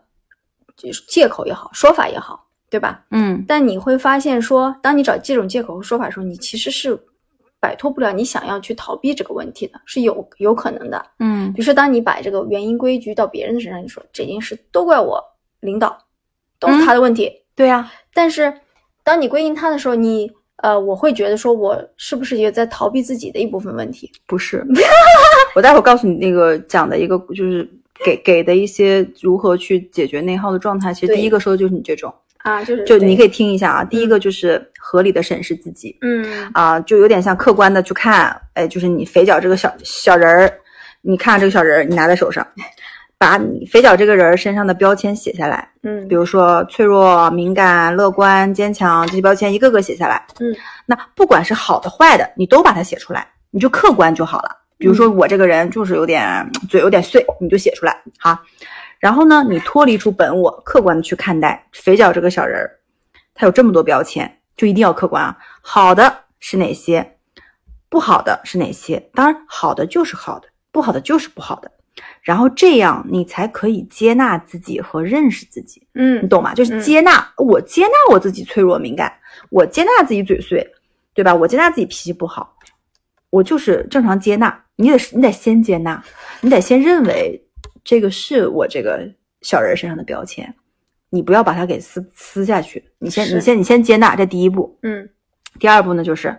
[0.78, 2.45] 就是借口也好，说法也好，
[2.76, 3.06] 对吧？
[3.12, 7.00] 嗯但你会发现说，当你找这种借口和说法的时候，你其实是
[7.62, 11.06] 摆脱不了你想要去逃避这个问题的，是有有可能的。
[11.20, 15.24] 嗯比如说，当你把这个原因归结到别人的身上，你说这件事都怪我
[15.62, 15.98] 领导，
[16.60, 17.32] 都是他的问题。
[17.56, 18.54] 对呀、但是
[19.02, 24.12] 当你归因他的时候，你呃，我会觉得说我是不是也在逃避自己的一部分问题？
[24.28, 24.66] 不是，
[25.56, 27.66] 我待会儿告诉你那个讲的一个就是
[28.04, 30.94] 给给的一些如何去解决内耗的状态。
[30.94, 32.14] 其实第一个说的就是你这种，
[32.46, 33.84] 啊，就是就你可以听一下啊。
[33.84, 40.54] 第一个就是合理的审视自己嗯啊，就有点像客观的去看，哎，就是你肥脚这个小小人儿，
[41.02, 42.46] 你看这个小人儿，你拿在手上，
[43.18, 50.24] 把你肥脚这个人身上的标签写下来，嗯比如说脆弱、敏感、乐观、坚强这些标签一个个写下来。
[50.40, 50.56] 嗯，
[50.86, 54.52] 那不管是好的坏的，你都把它写出来，你就客观就好了。
[54.78, 58.40] 比如说我这个人就是有点嘴有点碎，你就写出来哈。
[59.00, 62.80] 然后呢，你脱离出本我，客观的去看待肥脚这个小人儿，
[63.34, 65.38] 他有这么多标签，就一定要客观啊。
[65.62, 67.18] 好的是哪些？
[67.90, 69.00] 不好的是哪些？
[69.14, 71.72] 当然，好的就是好的，不好的就是不好的。
[72.22, 76.54] 然后这样你才可以接纳自己和认识自己，嗯你嗯懂吗？
[76.54, 79.14] 就是嗯接纳、我接纳我自己脆弱敏感，
[79.50, 80.68] 我接纳自己嘴碎，
[81.14, 81.34] 对吧？
[81.34, 82.58] 我接纳自己脾气不好，
[83.30, 84.64] 我就是正常接纳。
[84.78, 86.04] 你得你得先接纳，
[86.42, 87.45] 你得先认为
[87.86, 89.10] 这个是我这个
[89.41, 90.54] 小人身上的标签，
[91.10, 92.84] 你不要把它给撕撕下去。
[93.00, 94.78] 你先你先你先接纳，这第一步。
[94.82, 95.08] 嗯
[95.60, 96.38] 第二步呢，就是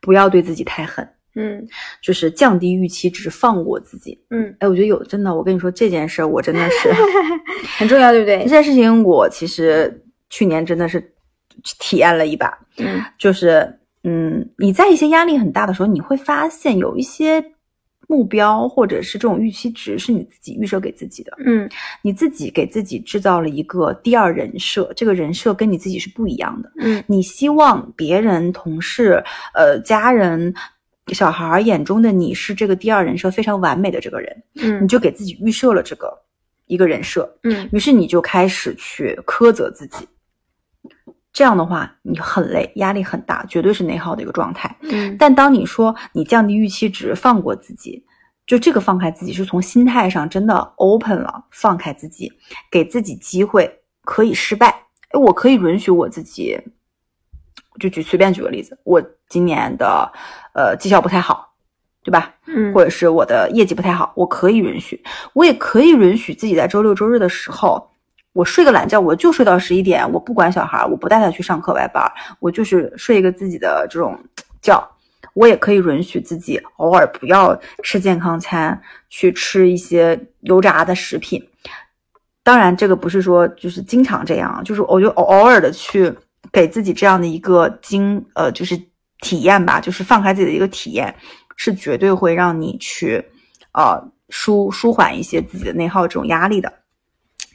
[0.00, 1.62] 不要对自己太狠，嗯
[2.00, 4.18] 就是降低预期只是，放过自己。
[4.30, 6.90] 嗯，哎，我觉得有真的，我跟你说这件事儿，我真的是
[7.76, 8.48] 很重要，对不对 这？
[8.48, 11.12] 件事情，我其实去年真的是
[11.78, 17.44] 体验了一把，嗯就是嗯，你在一些压力很大的时候，你会发现有一些
[18.06, 21.68] 目标或者是这种预期值是你自己预设给自己的，嗯
[22.02, 26.70] 你自己给自己制造了一个第二人设，这个人设跟你自己是不一样的。
[26.78, 29.22] 嗯你希望别人、同事、
[29.54, 30.54] 呃家人、
[31.08, 36.12] 小孩儿眼中的你是这个第二人设非常完美的这个人，嗯你嗯就给自己预设了这个
[36.66, 40.06] 一个人设，嗯于是你就开始去苛责自己。
[41.36, 44.74] 这样的话，你很累，压力很大，绝对是内耗的一个状态。
[44.80, 48.02] 嗯但当你说你降低预期值，放过自己，
[48.46, 52.32] 就这个放开自己，是从心态上真的 open 了，放开自己，
[52.70, 53.70] 给自己机会
[54.02, 54.68] 可以失败。
[55.10, 56.58] 哎，我可以允许我自己，
[57.78, 60.10] 就举随便举个例子，我今年的
[60.54, 61.52] 呃绩效不太好，
[62.02, 62.34] 对吧？
[62.46, 67.90] 嗯，或者是我的业绩不太好，我可以允许，我也可以允许自己在周六周日的时候，
[68.36, 72.04] 我睡个懒觉，我就睡到十一点，我不管小孩，我不带他去上课外班，
[72.38, 74.18] 我就是睡一个自己的这种
[74.60, 74.86] 觉。
[75.32, 81.42] 我也可以允许自己偶尔不要吃健康餐，去吃一些油炸的食品。
[82.42, 86.12] 当然，这个不是说就是经常这样，就是我就偶偶尔的去
[86.52, 88.78] 给自己这样的一个经呃，就是
[89.20, 91.14] 体验吧，就是放开自己的一个体验，
[91.56, 93.24] 是绝对会让你去
[93.72, 96.70] 呃舒舒缓一些自己的内耗这种压力的。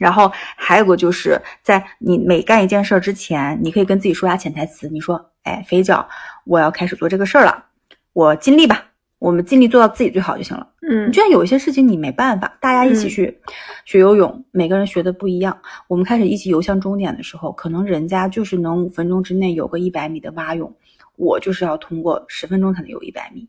[0.02, 6.04] 然后还有个就是在你每干一件事儿之前，你可以跟自己说下潜台词，你说：“哎，肥脚，
[6.44, 7.64] 我要开始做这个事儿了，
[8.12, 8.84] 我尽力吧，
[9.20, 13.40] 我们尽力做到自己最好就行了。”嗯你居然有一些事情你没办法，大家一起去
[13.84, 15.56] 学游泳，每个人学的不一样。
[15.86, 20.74] 我们开始一起游向终点的时候，可能人家就是能五分钟之内有个一百米的蛙泳，
[21.14, 23.48] 我就是要通过十分钟才能游一百米。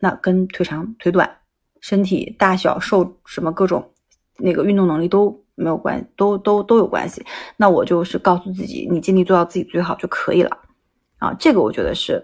[0.00, 1.30] 那跟腿长腿短、
[1.80, 3.92] 身体大小瘦什么各种
[4.38, 7.24] 那个运动能力都没有关，都都都有关系。
[7.56, 10.56] 那我就是告诉自己，你尽力做到自己最好就可以了。
[11.18, 12.22] 啊，这个我觉得是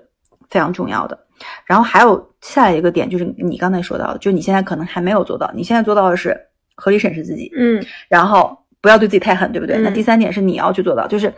[0.48, 1.18] 非常重要的。
[1.64, 6.38] 然后还有下来一个点，就是你刚才说到的，就你现在可能还没有做到，你现在做到的是
[6.76, 9.76] 合理审视自己，嗯然后不要对自己太狠，对不对？
[9.76, 11.32] 嗯那第三点是你要去做到，就是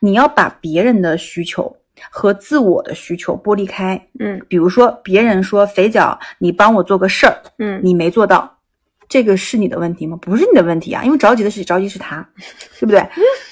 [0.00, 1.76] 你要把别人的需求
[2.10, 4.00] 和自我的需求剥离开。
[4.18, 8.55] 嗯比如说，别人说肥脚，你帮我做个事儿，嗯你没做到，
[9.08, 10.16] 这个是你的问题吗？
[10.20, 12.26] 不是你的问题啊，因为着急的是着急是他，
[12.80, 13.06] 对不对？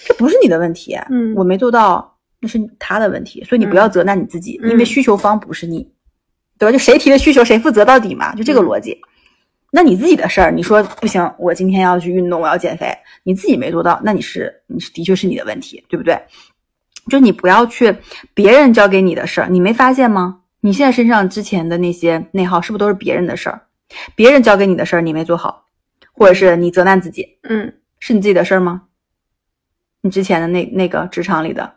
[0.05, 5.89] 这不是你的问题，嗯我没做到，那是他的问题，所以你不要责难你自己，嗯因为需求方不是你，
[6.59, 6.73] 对吧？
[6.73, 8.99] 就谁提的需求谁负责到底嘛，就这个嗯逻辑。
[9.71, 16.17] 那你自己的事儿，你说不行，我今天要去运动，我要减肥，你自己没做到，那你是你是的确是你的问题，对不对？
[17.11, 17.95] 就你不要去
[18.33, 20.41] 别人交给你的事儿，你没发现吗？
[20.61, 23.61] 你现在身上之前的那些内耗，是不是都是别人的事儿？
[24.15, 25.65] 别人交给你的事儿你没做好，
[26.13, 28.83] 或者是你责难自己，嗯是你自己的事儿吗？
[30.03, 31.75] 你之前的那那个职场里的，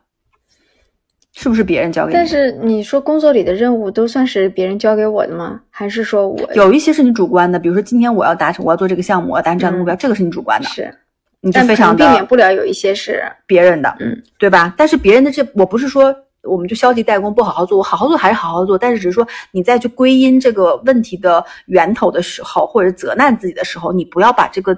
[1.34, 2.14] 是不是别人交给你？
[2.14, 5.62] 但是你说工作里的任务都算是别人交给我的吗？
[5.70, 10.94] 还是说我有一些是你主观的，比如说今天我要达成，我要做这个项目，我要达成这样的目标，这个是你主观的，是？
[11.40, 14.74] 你就但可能非常的避免不了有一些是别人的，嗯，对吧？
[14.76, 24.78] 但是别人的这，我不是说我们就消极怠工，不好好做，我好好做还是好好做，但是只是说你在去归因这个问题的源头的时候，或者责难自己的时候，你不要把这个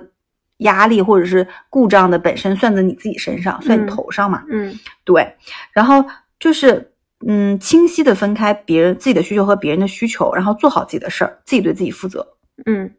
[0.58, 5.36] 压力或者是故障的本身算在你自己身上，算你嗯头上嘛，嗯对。
[5.72, 6.04] 然后
[6.39, 6.91] 就是
[7.28, 12.26] 嗯，清晰的分开别人自己的需求和别人的需求，然后做好自己的事儿，自己对自己负责，
[12.65, 12.89] 嗯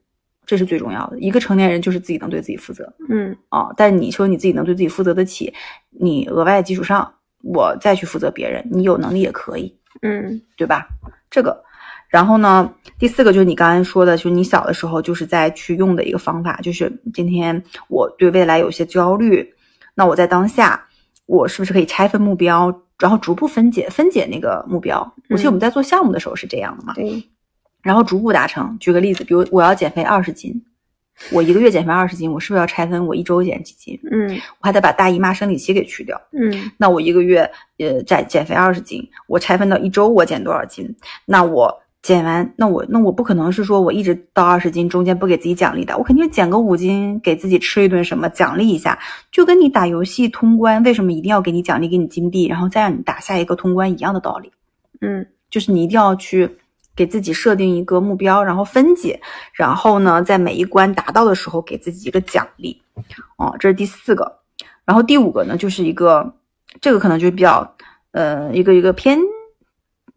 [0.47, 1.19] 这是最重要的。
[1.21, 2.93] 一个成年人就是自己能对自己负责。
[3.09, 5.53] 嗯啊，但你说你自己能对自己负责得起，
[5.91, 10.87] 你额外基础上，我再去负责别人，你有能力也可以，嗯对吧？
[11.31, 11.63] 这个，
[12.09, 19.55] 然后呢，第四个就是你刚才说的，就是你小的时候就是在去用的一个方法，就是今天我对未来有些焦虑，
[19.95, 20.87] 那我在当下，
[21.27, 25.01] 我是不是可以拆分目标，然后逐步分解分解那个目标？
[25.29, 27.23] 我记得我们在做项目的时候是这样的嘛，对，
[27.83, 28.77] 然后逐步达成。
[28.79, 30.61] 举个例子，比如我要减肥二十斤，
[31.31, 33.99] 我一个月减肥二十斤，我是不是要拆分我一周减几斤？
[34.11, 36.21] 嗯我还得把大姨妈生理期给去掉。
[36.33, 40.89] 嗯那我一个月呃减减肥二十斤，我拆分到一周我减多少斤？
[41.27, 48.99] 那我减完，那我那我不可能是说我一直到二十斤，中间不给自己奖励的，我肯定减个五斤，给自己吃一顿什么奖励一下，
[49.31, 54.51] 就跟你打游戏通关，为什么一定要给你奖励，给你金币，然后再让你打下一个通关一样的道理，
[55.03, 56.49] 嗯就是你一定要去。
[56.97, 59.21] 给自己设定一个目标，然后分解，
[59.53, 62.81] 然后呢，在每一关达到的时候给自己一个奖励，
[63.37, 64.41] 哦，这是第四个。
[64.85, 66.35] 然后第五个呢，就是一个
[66.81, 67.77] 这个可能就是比较
[68.13, 69.19] 呃一个一个偏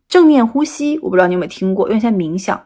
[0.08, 2.62] 正念呼吸，我不知道你有没有听过，因为现在冥想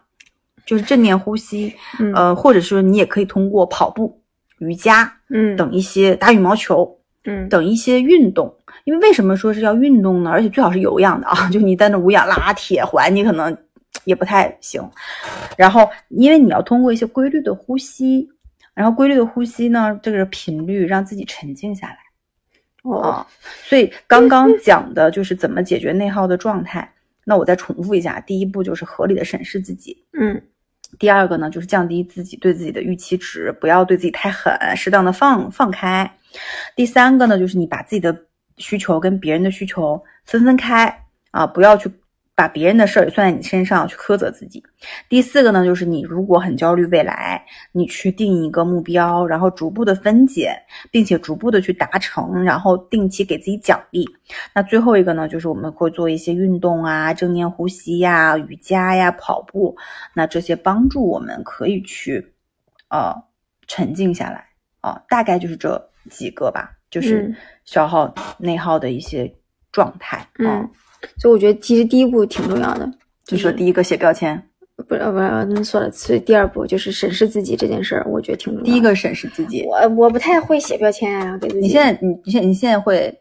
[0.66, 4.22] 就是正念呼吸，嗯呃，或者说你也可以通过跑步、
[4.60, 8.54] 瑜伽嗯等一些打羽毛球嗯等一些运动。
[8.86, 10.30] 因为为什么说是要运动呢？
[10.32, 13.56] 而且最好是有氧的啊，就你在那无氧拉铁环，你可能
[14.06, 14.82] 也不太行。
[15.58, 18.30] 然后，因为你要通过一些规律的呼吸，
[18.74, 21.98] 然后规律的呼吸呢，这个频率让自己沉静下来。
[22.84, 23.28] 哦啊，
[23.64, 26.90] 所以刚刚讲的就是怎么解决内耗的状态。
[27.26, 30.42] 那我再重复一下，第一步就是合理的审视自己，嗯
[30.98, 36.10] 第二个呢就是降低自己对自己的预期值，不要对自己太狠，适当的放放开。
[36.78, 38.18] 第三个呢就是你把自己的
[38.56, 41.92] 需求跟别人的需求分分开啊，不要去
[42.38, 44.64] 把别人的事儿也算在你身上去苛责自己。
[45.10, 50.56] 第四个呢就是你如果很焦虑未来，你去定一个目标，然后逐步的分解，
[50.92, 54.06] 并且逐步的去达成，然后定期给自己奖励。
[54.54, 59.76] 那最后一个呢，就是我们会做一些运动啊，正念呼吸呀、瑜伽呀、跑步，
[60.14, 62.36] 那这些帮助我们可以去
[62.90, 63.16] 呃
[63.66, 64.46] 沉静下来
[64.82, 69.34] 啊、大概就是这几个吧，就是嗯消耗内耗的一些
[69.72, 70.62] 状态啊。
[70.62, 70.70] 嗯，
[71.18, 72.90] 所以我觉得其实第一步挺重要的，
[73.26, 74.42] 就是说第一个写标签，
[74.88, 75.92] 不是不是，那算了。
[75.92, 78.66] 所以第二步就是审视自己这件事儿，我觉得挺重要的。
[78.72, 79.64] 第一个审视自己。
[79.68, 81.62] 我我不太会写标签啊，给自己。
[81.62, 83.14] 你现在你你现在你现在会，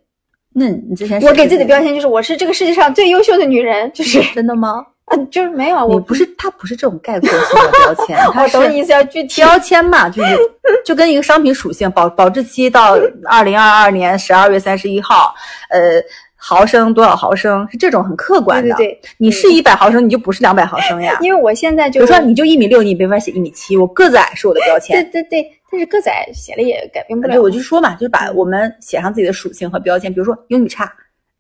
[0.55, 4.85] 那你之前我给自己的标签签就是我是这个世界上最优秀的女人，就是真的吗？
[5.07, 9.41] 啊，就是没有我你不是，它不是这种概括性的标签， 它是我懂意思，要具体。
[9.41, 10.37] 标签嘛，就是
[10.85, 15.33] 就跟一个商品属性保保质期到二零二二年十二月三十一号，
[15.71, 16.03] 呃，
[16.49, 18.73] 毫升多少毫升是这种很客观的。
[18.77, 21.19] 对对对，你是一百毫升，你就不是两百毫升呀。
[21.21, 25.03] 因为我现在就比如说你就一米六，你没法写一米七，我个子矮是我的标签。
[25.11, 27.35] 对对对，但是个子矮写了也改变不了。
[27.35, 30.89] 对，我就说嘛，就是把我们写上自己的属性和标签，比如说英语差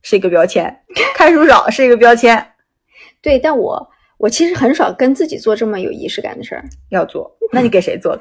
[0.02, 0.76] 是一个标签，
[1.14, 2.44] 看书少是一个标签，
[3.22, 3.88] 对，但我
[4.18, 6.64] 我其实很少跟自己做这么有仪式感的事儿。
[6.88, 7.30] 要做。
[7.52, 8.18] 那你给谁做？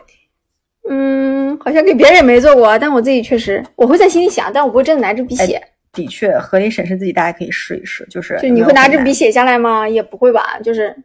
[0.88, 5.60] 嗯，好像给别人也没做过，但我自己确实我会在心里想，但我不会真的拿着笔写。
[5.96, 8.06] 的确，合理审视自己，大家可以试一试。
[8.10, 9.32] 就是就你会拿着笔写。
[9.32, 9.90] 下来吗？
[9.90, 10.96] 也不会吧，就是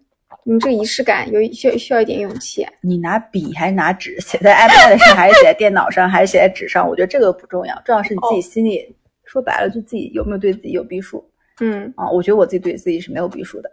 [0.44, 2.66] 你这个仪式感有需要需要一点勇气。
[2.82, 6.86] 你拿笔还是拿纸，写在 iPad 上还是写在电脑上还是写在纸上？
[6.86, 8.94] 我觉得这个不重要，重要是你自己心里。
[9.24, 11.24] 说白了，就自己有没有对自己有逼数
[11.60, 12.10] 嗯，啊？
[12.10, 13.70] 我觉得我自己对自己是没有逼数的，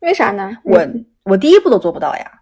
[0.00, 0.56] 为啥呢？
[0.64, 2.32] 我嗯我第一步都做不到呀，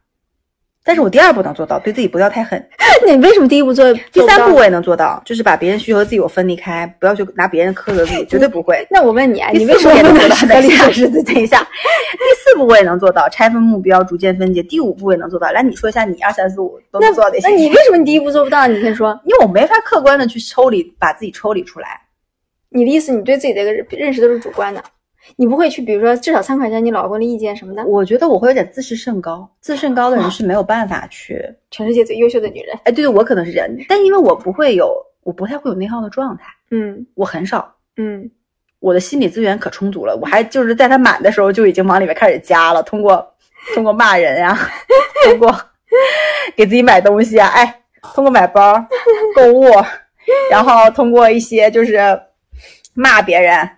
[0.86, 2.62] 但是我第二步能做到，对自己不要太狠。
[3.06, 3.90] 你为什么第一步做？
[4.12, 8.86] 第三步我也能做到，就是把别人需求和自己我分离开，不要去拿别人苛责自己，绝对不会。
[8.92, 10.54] 那我问你啊，你为什么也能不能做到？
[10.56, 10.86] 合理等一下？
[11.32, 14.62] 等一下，第四步我也能做到，拆分目标，逐渐分解。
[14.62, 15.50] 第五步也能做到。
[15.52, 17.48] 来，你说一下你二三四五都能做到哪些？
[17.48, 18.66] 那你为什么你第一步做不到？
[18.66, 21.88] 你先说，因为我没法客观的去抽离，把自己抽离出来。
[22.68, 24.82] 你的意思，你对自己的认认识都是主观的，
[25.36, 27.84] 你不会去，比如说至少参考一下你老公的意见什么的。
[27.84, 38.30] 我觉得我会有点自视甚高，自视甚高的人是没有办法去，全世界最优秀的女人，哎，对对，我可能是这样，但因为我不会有，我不太会有内耗的状态，嗯我很少，嗯，
[38.80, 43.26] 我的心理资源可充足了，我还就是在他满的时候就已经往里面开始加了，通过
[43.74, 44.56] 通过骂人呀、
[45.24, 45.54] 通过
[46.54, 47.82] 给自己买东西啊，哎，
[48.14, 48.74] 通过买包、
[49.34, 49.64] 购物，
[50.50, 51.98] 然后通过一些就是
[52.92, 53.68] 骂别人，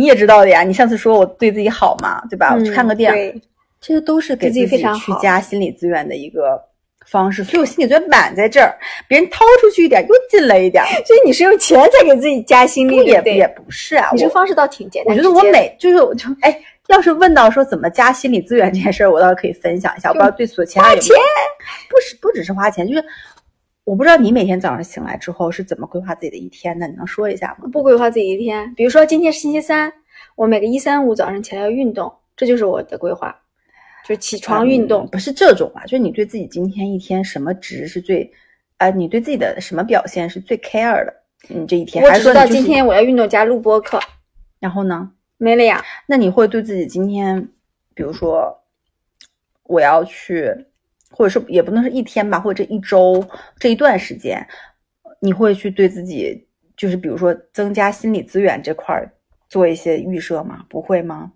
[0.00, 2.54] 你也知道的呀，你上次说我对自己好嘛，对吧？
[2.54, 3.42] 我去看个电影，
[3.82, 6.58] 这些都是给自己去加心理资源的一个
[7.06, 8.74] 方式，所以我心理资源满在这儿，
[9.06, 15.14] 别人掏出去一点又进来一点，所以你是用钱在给自己加心理，不也也不是啊，我你这个方式倒挺简单。
[15.14, 20.08] 我觉得我每就是我就哎，要是问到说怎么加心理资源这件事儿，我倒是可以分享一下。
[20.08, 21.14] 我不知道对所前花钱，
[21.90, 23.04] 不是不只是花钱，就是
[23.90, 27.68] 我不知道你每天早上醒来之后是怎么规划自己的一天的，你能说一下吗？
[27.72, 29.92] 不规划自己一天，比如说今天是星期三，
[30.36, 33.36] 我每个一三五早上起来要运动，这就是我的规划。
[34.06, 35.06] 就起床运动。
[35.06, 38.32] 嗯不是这种啊，就是你对自己今天一天什么值是最，
[38.76, 41.12] 啊、你对自己的什么表现是最 care 的？
[41.48, 43.98] 你这一天，还我知道是说你就是今天我要运动加录播课，
[44.60, 45.10] 然后呢？
[45.36, 45.84] 没了呀。
[46.06, 47.48] 那你会对自己今天，
[47.92, 48.56] 比如说
[49.64, 50.54] 我要去，
[51.10, 53.22] 或者是也不能是一天吧，或者这一周
[53.58, 54.46] 这一段时间，
[55.20, 56.46] 你会去对自己，
[56.76, 59.12] 就是比如说增加心理资源这块儿
[59.48, 60.64] 做一些预设吗？
[60.68, 61.32] 不会吗？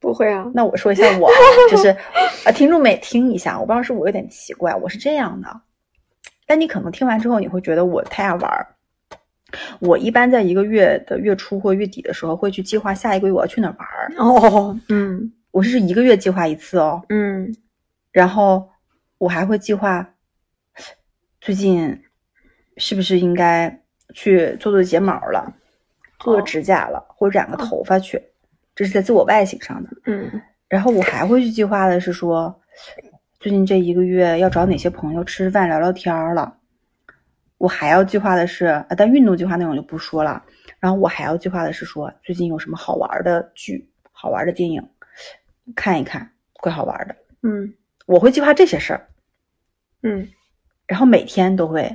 [0.00, 1.32] 不会啊，那我说一下我啊，
[1.70, 1.88] 就是
[2.44, 5.48] 啊，听众们也听一下，我不知道是我有点奇怪，我是这样的，
[6.44, 8.66] 但你可能听完之后你会觉得我太爱玩儿。
[9.80, 14.12] 我一般在一个月的月初或月底的时候，会去计划下一个月我要去哪儿玩儿。
[14.18, 17.54] 哦，嗯我是一个月计划一次哦，嗯
[18.10, 18.68] 然后
[19.22, 20.04] 我还会计划
[21.40, 21.96] 最近
[22.76, 23.70] 是不是应该
[24.12, 25.54] 去做做睫毛了，
[26.18, 28.20] 做做哦指甲了，或者染个头发去，
[28.74, 29.90] 这是在自我外形上的。
[30.06, 30.28] 嗯
[30.66, 32.52] 然后我还会去计划的是说，
[33.38, 36.58] 最近这一个月要找哪些朋友吃饭聊聊天了。
[37.58, 40.42] 我还要计划的是，啊但运动计划那种就不说了。
[40.80, 44.82] 然后我还要计划的是说，最近有什么好玩的剧、好玩的电影，
[45.76, 47.14] 看一看，怪好玩的。
[47.42, 47.72] 嗯
[48.04, 49.08] 我会计划这些事儿，
[50.02, 50.28] 嗯
[50.86, 51.90] 然后每天都会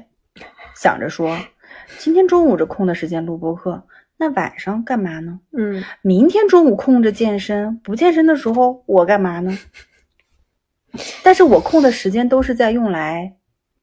[0.76, 1.38] 想着说，
[1.99, 3.84] 今天中午这空的时间录播课，
[4.18, 5.39] 那晚上干嘛呢？
[5.58, 9.58] 嗯，明天中午空着健身，不健身的时候我干嘛呢？
[11.22, 13.32] 但是我空的时间都是在用来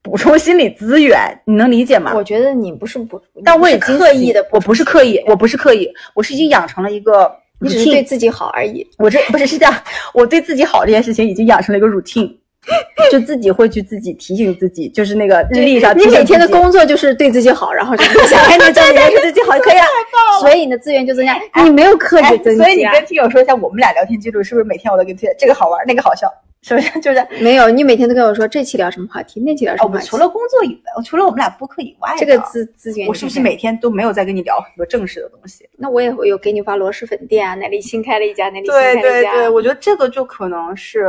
[0.01, 2.13] 补充心理资源，你能理解吗？
[2.13, 8.85] 我觉得你不是不，但我你不是已经刻意的，我不是刻意，我不是刻意，我是已经养成了一个你只是对自己好而已。
[8.97, 9.73] 我这不是是这样，
[10.13, 12.35] 我对自己好这件事情已经养成了一个 routine，
[13.11, 19.83] 就自己会去自己提醒自己，就是那个日历上你每天的工作就是对自己好，然后就想哎， 你这里面是对自己好就可以了，
[20.41, 26.27] 所以你的资源就增加，你没有刻哎意增加，所以你跟听友说一下，我们俩聊天记录是不是每天我都给你推荐这个好玩，那个好笑，
[26.61, 26.99] 是不是？
[27.01, 33.55] 就是没有，你每天都跟我说这期聊什么话题，那期聊什哦，么话题，我除了工作以外，除了我们俩播客以外的，这个资资源，我是不是每？
[33.55, 35.67] 天都没有在跟你聊很多正式的东西？
[35.77, 41.07] 那我也会有给你发螺蛳粉店啊，哪里新开了一家，哪里新开了一家，对对对，我觉得这个就可能是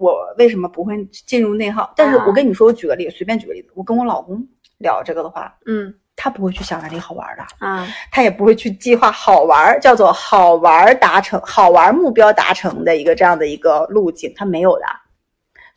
[0.00, 1.92] 我为什么不会进入内耗。
[1.94, 2.24] 但是啊。
[2.26, 4.44] 我跟你说，我举个例子，随便举个例子，我跟我老公
[4.78, 5.94] 聊这个的话，嗯。
[6.22, 14.84] 他不会去想哪里好玩的，啊，他也不会去计划好玩，叫做好玩达成、好玩目标达成的一个这样的一个路径，他没有的。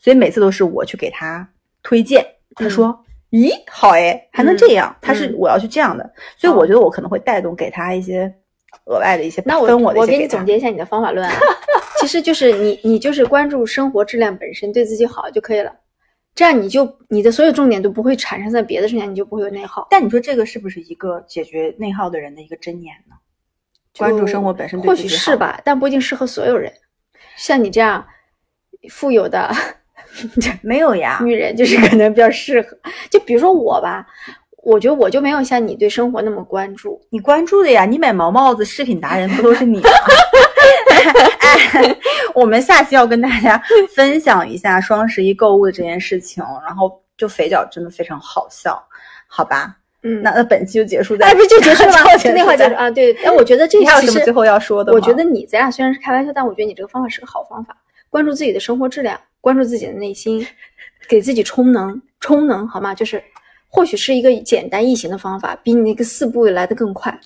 [0.01, 1.47] 所以每次都是我去给他
[1.81, 2.93] 推荐，他说
[3.31, 4.93] ：“咦，好哎，还能这样。
[4.99, 5.35] 他是嗯。
[5.37, 8.29] 我要去这样的，所以我觉得我可能会带动给他一些
[8.87, 11.35] 额外的一些那我分我的一我给你总结一下你的方法论啊，
[12.03, 15.73] 其实就是你你就是关注生活质量本身，对自己好就可以了。
[16.35, 19.87] 这样你就你的所有重点都不会产生在别的身上，你就不会有内耗。
[19.89, 23.15] 但你说这个是不是一个解决内耗的人的一个箴言呢？
[23.97, 26.69] 关注生活本身对或许是吧，但不一定适合所有人。
[27.37, 28.05] 像你这样
[28.89, 29.49] 富有的
[30.61, 32.75] 没有呀，女人，就是可能比较适合。
[33.09, 34.05] 就比如说我吧，
[34.63, 36.99] 我觉得我就没有像你对生活那么关注。
[37.11, 39.89] 你关注的呀，你买毛帽子饰品达人不都是你吗？
[41.39, 41.97] 哎，
[42.33, 43.61] 我们下期要跟大家
[43.95, 48.81] 分享一下双十一购物的这件事情，然后就肥脚真的非常好笑，
[49.27, 49.77] 好吧？
[50.03, 52.03] 嗯，那那本期就结束在， 哎，不是就结束了吗？
[52.17, 52.89] 就 就那话结束啊？
[52.91, 54.91] 对，哎，我觉得这你还有什么最后要说的？
[54.91, 57.77] 我觉得你咱俩虽然是开玩笑，但我觉得你这个方法是个好方法。
[58.09, 60.45] 关注自己的生活质量，关注自己的内心，
[61.07, 62.93] 给自己充能，充能好吗？
[62.93, 63.23] 就是
[63.67, 67.19] 或许是一个简单易行的方法，比你那个四步来的更快。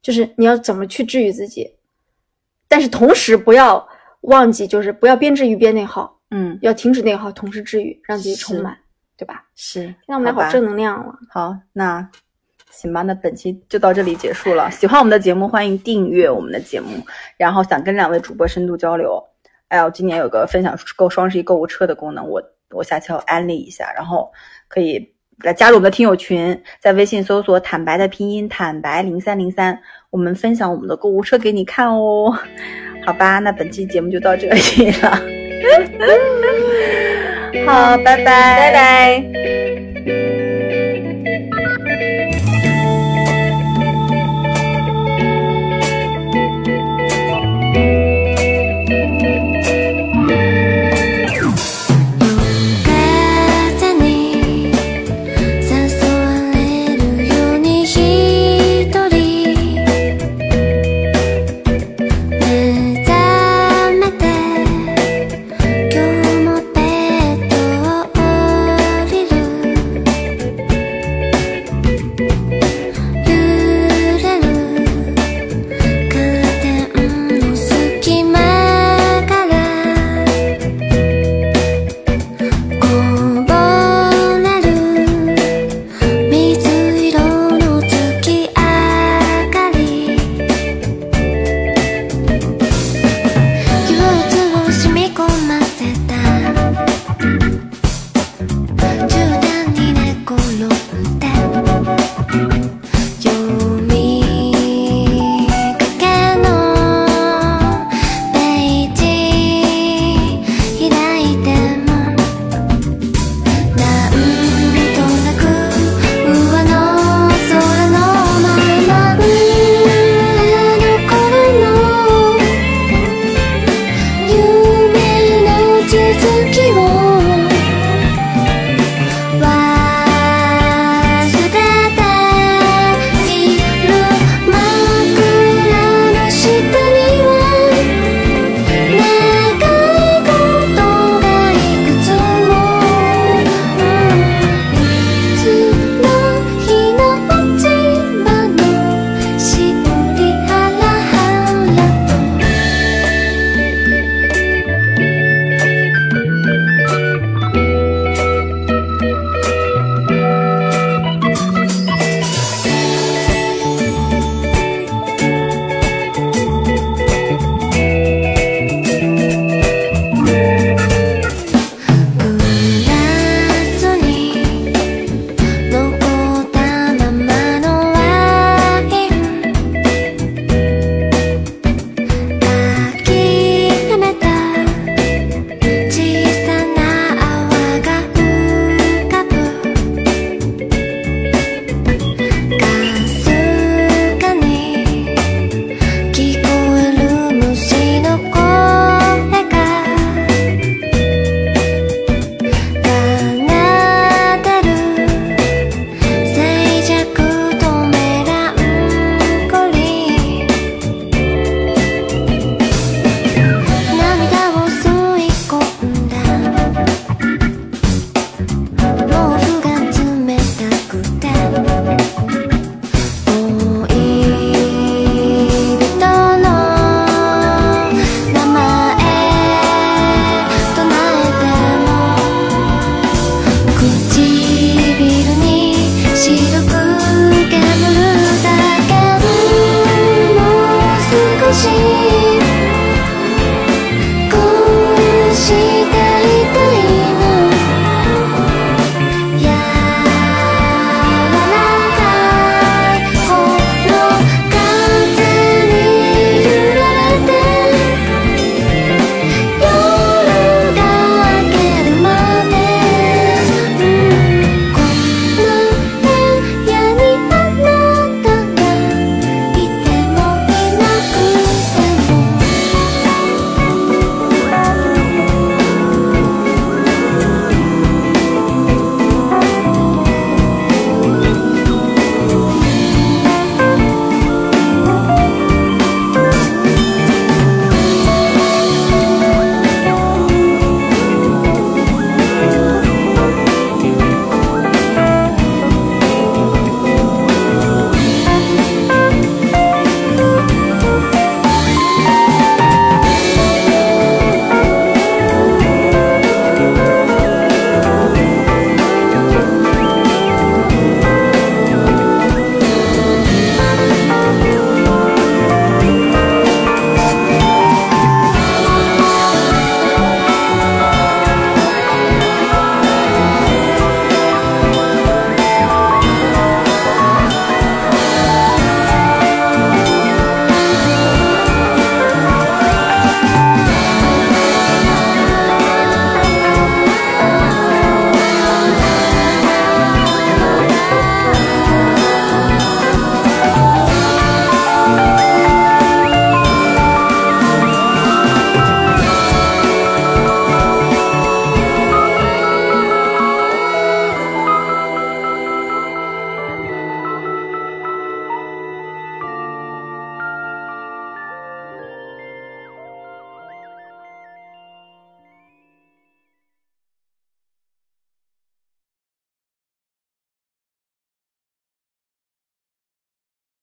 [0.00, 1.70] 就是你要怎么去治愈自己，
[2.68, 3.88] 但是同时不要
[4.20, 8.76] 忘记，就是不要边治愈边内耗，嗯要停止内耗，同时治愈，让自己充满，
[9.16, 9.44] 对吧？
[9.56, 11.14] 是，那我们好正能量了。
[11.30, 12.08] 好，那
[12.70, 14.70] 行吧，那本期就到这里结束了。
[14.70, 16.88] 喜欢我们的节目，欢迎订阅我们的节目。
[17.36, 19.20] 然后想跟两位主播深度交流，
[19.68, 24.30] 哎呦，今年有个分享购双十一购物车的功能，我我下期要安利一下，然后
[24.68, 29.80] 可以来加入我们的听友群，在微信搜索“坦白”的拼音“坦白零三零三”，
[30.10, 32.36] 我们分享我们的购物车给你看哦。
[33.04, 35.10] 好吧，那本期节目就到这里了。
[37.66, 39.57] 好，拜拜，拜拜。